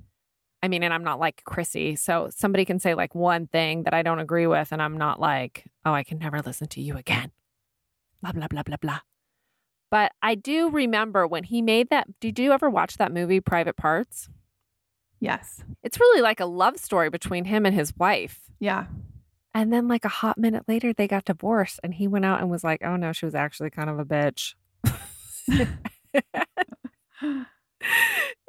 [0.62, 1.96] I mean, and I'm not like Chrissy.
[1.96, 5.20] So somebody can say like one thing that I don't agree with, and I'm not
[5.20, 7.32] like, oh, I can never listen to you again.
[8.22, 9.00] Blah, blah, blah, blah, blah.
[9.90, 12.20] But I do remember when he made that.
[12.20, 14.28] Did you ever watch that movie, Private Parts?
[15.20, 15.64] Yes.
[15.82, 18.40] It's really like a love story between him and his wife.
[18.58, 18.86] Yeah.
[19.52, 22.48] And then, like a hot minute later, they got divorced, and he went out and
[22.48, 24.54] was like, oh no, she was actually kind of a bitch.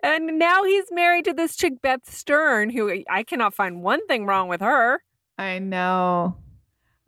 [0.03, 4.25] and now he's married to this chick, Beth Stern, who I cannot find one thing
[4.25, 5.03] wrong with her.
[5.37, 6.37] I know.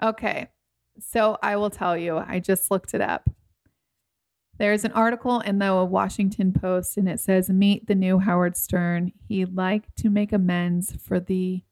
[0.01, 0.49] Okay.
[0.99, 3.29] So I will tell you, I just looked it up.
[4.57, 9.11] There's an article in the Washington Post and it says, Meet the new Howard Stern.
[9.27, 11.63] He'd like to make amends for the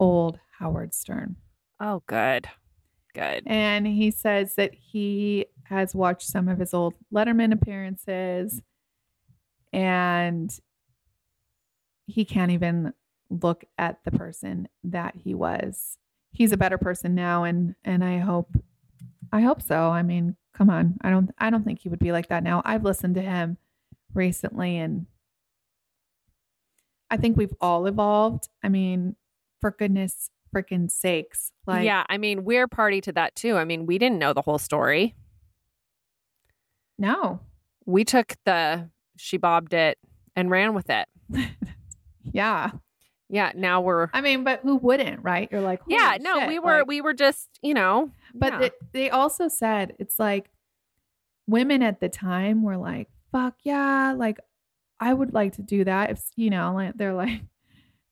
[0.00, 1.36] old Howard Stern.
[1.78, 2.48] Oh, good.
[3.14, 3.42] Good.
[3.46, 8.62] And he says that he has watched some of his old Letterman appearances
[9.72, 10.56] and
[12.06, 12.92] he can't even
[13.30, 15.98] look at the person that he was.
[16.32, 18.56] He's a better person now and and I hope
[19.32, 19.90] I hope so.
[19.90, 20.98] I mean, come on.
[21.00, 22.62] I don't I don't think he would be like that now.
[22.64, 23.56] I've listened to him
[24.12, 25.06] recently and
[27.10, 28.48] I think we've all evolved.
[28.62, 29.16] I mean,
[29.60, 31.52] for goodness freaking sakes.
[31.66, 33.56] Like yeah, I mean, we're party to that too.
[33.56, 35.14] I mean, we didn't know the whole story.
[36.98, 37.40] No.
[37.86, 39.98] We took the she bobbed it
[40.36, 41.08] and ran with it.
[42.32, 42.70] Yeah.
[43.30, 45.48] Yeah, now we're I mean, but who wouldn't, right?
[45.50, 48.58] You're like, Yeah, no, shit, we were like- we were just, you know, but yeah.
[48.58, 50.50] they, they also said it's like
[51.46, 54.38] women at the time were like, fuck yeah, like
[55.00, 56.10] I would like to do that.
[56.10, 57.42] If you know, like they're like,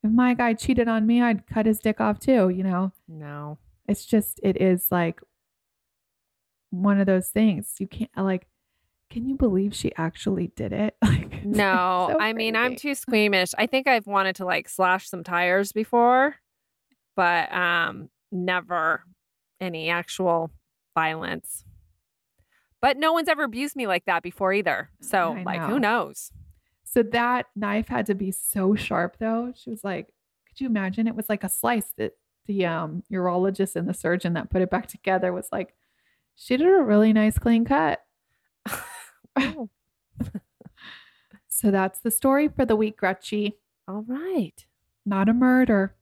[0.02, 2.48] if my guy cheated on me, I'd cut his dick off too.
[2.48, 3.58] You know, no.
[3.88, 5.20] it's just it is like
[6.70, 8.46] one of those things you can't like
[9.12, 10.96] Can you believe she actually did it?
[11.04, 13.52] Like, No, so I mean, I'm too squeamish.
[13.58, 16.36] I think I've wanted to like slash some tires before,
[17.14, 19.04] but um never
[19.60, 20.50] any actual
[20.94, 21.64] violence.
[22.80, 24.90] But no one's ever abused me like that before either.
[25.00, 25.66] So, I like, know.
[25.68, 26.32] who knows?
[26.84, 29.52] So that knife had to be so sharp though.
[29.54, 30.06] She was like,
[30.48, 31.06] could you imagine?
[31.06, 32.12] It was like a slice that
[32.46, 35.74] the um urologist and the surgeon that put it back together was like,
[36.34, 38.00] she did a really nice clean cut.
[39.36, 39.68] Oh,
[41.48, 43.58] So that's the story for the week, Gretchy.
[43.86, 44.64] all right.
[45.04, 45.94] Not a murder,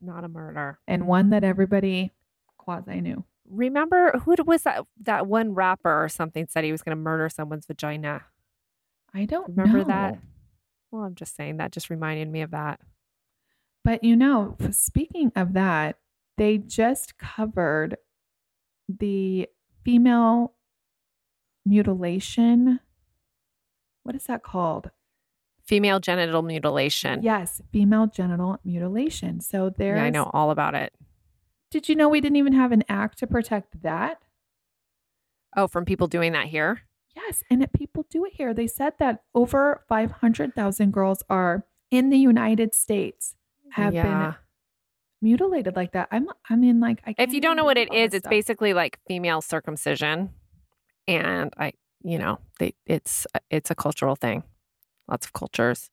[0.00, 0.78] Not a murder.
[0.88, 2.12] and one that everybody
[2.58, 3.24] quasi knew.
[3.48, 4.84] Remember who was that?
[5.02, 8.22] That one rapper or something said he was going to murder someone's vagina.
[9.14, 10.18] I don't Remember that?
[10.90, 12.80] Well, I'm just saying that just reminded me of that.
[13.84, 15.98] But you know, speaking of that,
[16.38, 17.98] they just covered
[18.88, 19.48] the
[19.84, 20.53] female
[21.64, 22.80] mutilation.
[24.02, 24.90] What is that called?
[25.64, 27.22] Female genital mutilation.
[27.22, 29.40] Yes, female genital mutilation.
[29.40, 30.92] So there's yeah, I know all about it.
[31.70, 34.20] Did you know we didn't even have an act to protect that?
[35.56, 36.82] Oh, from people doing that here?
[37.16, 38.52] Yes, and it, people do it here.
[38.52, 43.36] They said that over 500,000 girls are in the United States
[43.70, 44.34] have been
[45.22, 46.08] mutilated like that.
[46.10, 48.98] I'm I mean like I If you don't know what it is, it's basically like
[49.06, 50.30] female circumcision.
[51.06, 54.42] And I, you know, they it's uh, it's a cultural thing.
[55.08, 55.90] Lots of cultures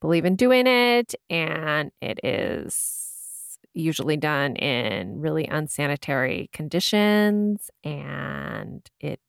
[0.00, 9.20] believe in doing it and it is usually done in really unsanitary conditions and it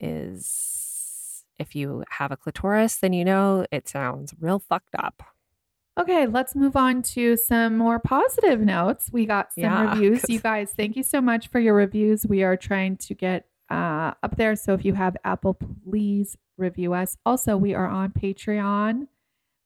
[0.00, 5.33] is if you have a clitoris then you know it sounds real fucked up.
[5.98, 9.10] Okay, let's move on to some more positive notes.
[9.12, 10.22] We got some Yeah, reviews.
[10.22, 12.26] 'cause- You guys, thank you so much for your reviews.
[12.26, 14.56] We are trying to get uh, up there.
[14.56, 17.16] So if you have Apple, please review us.
[17.24, 19.06] Also, we are on Patreon.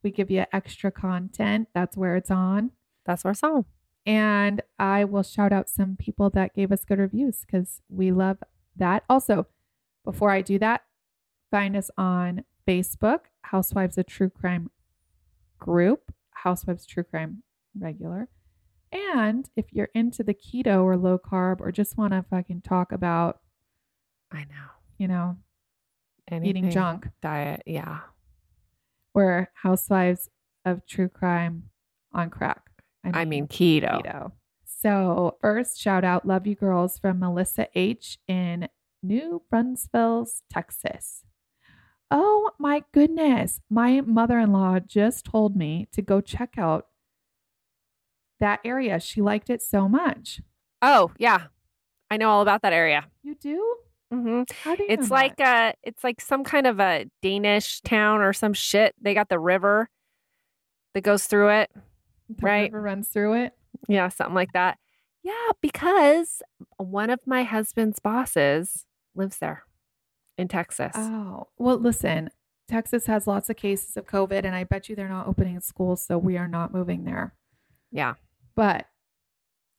[0.05, 1.69] We give you extra content.
[1.75, 2.71] That's where it's on.
[3.05, 3.65] That's our song.
[4.07, 8.39] And I will shout out some people that gave us good reviews because we love
[8.77, 9.03] that.
[9.11, 9.47] Also,
[10.05, 10.83] before I do that,
[11.51, 14.71] find us on Facebook, Housewives of True Crime
[15.59, 16.13] Group,
[16.43, 17.43] Housewives True Crime
[17.79, 18.29] Regular.
[18.91, 22.93] And if you're into the keto or low carb or just want to fucking talk
[22.93, 23.41] about,
[24.33, 24.69] I know.
[24.99, 25.37] you know,
[26.31, 28.01] eating junk, diet, yeah.
[29.15, 30.31] we're Housewives
[30.65, 31.65] of True Crime
[32.13, 32.63] on crack.
[33.05, 34.03] I mean keto.
[34.03, 34.33] keto.
[34.65, 38.69] So, first shout out, love you girls from Melissa H in
[39.03, 41.25] New Braunfels, Texas.
[42.11, 43.61] Oh my goodness.
[43.69, 46.87] My mother in law just told me to go check out
[48.41, 49.01] that area.
[49.01, 50.41] She liked it so much.
[50.81, 51.47] Oh, yeah.
[52.11, 53.07] I know all about that area.
[53.23, 53.77] You do?
[54.11, 55.75] hmm How do you It's know like that?
[55.75, 58.95] uh it's like some kind of a Danish town or some shit.
[59.01, 59.91] They got the river
[60.95, 61.71] that goes through it.
[61.75, 62.73] The right.
[62.73, 63.53] river runs through it.
[63.87, 64.79] Yeah, something like that.
[65.23, 66.43] Yeah, because
[66.79, 69.65] one of my husband's bosses lives there
[70.39, 70.93] in Texas.
[70.95, 72.31] Oh, well, listen,
[72.69, 76.01] Texas has lots of cases of COVID, and I bet you they're not opening schools,
[76.05, 77.35] so we are not moving there.
[77.91, 78.15] yeah.
[78.55, 78.87] But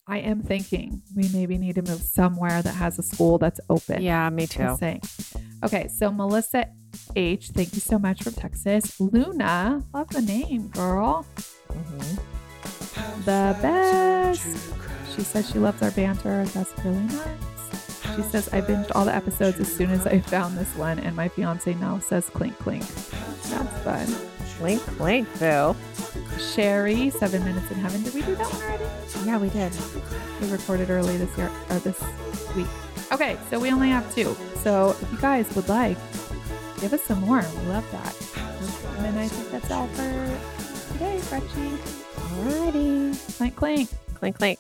[0.07, 4.01] I am thinking we maybe need to move somewhere that has a school that's open.
[4.01, 4.77] Yeah, me too.
[5.63, 6.67] Okay, so Melissa
[7.15, 8.99] H, thank you so much from Texas.
[8.99, 11.25] Luna, love the name, girl.
[11.67, 12.19] Mhm.
[13.25, 14.43] The best.
[15.15, 16.43] She says she loves our banter.
[16.45, 17.39] That's really nice.
[18.19, 21.15] She says, I binged all the episodes as soon as I found this one, and
[21.15, 22.85] my fiance now says clink clink.
[23.43, 24.61] That's fun.
[24.61, 25.73] Link, link, Phil.
[26.37, 28.03] Sherry, Seven Minutes in Heaven.
[28.03, 29.25] Did we do that one already?
[29.25, 29.71] Yeah, we did.
[30.41, 32.03] We recorded early this year or this
[32.57, 32.67] week.
[33.13, 34.35] Okay, so we only have two.
[34.63, 35.97] So if you guys would like,
[36.81, 37.39] give us some more.
[37.39, 38.13] We love that.
[38.97, 41.77] And then I think that's all for today, Gretchen.
[42.17, 43.37] Alrighty.
[43.37, 43.89] Clink clink.
[44.15, 44.59] Clink, clink.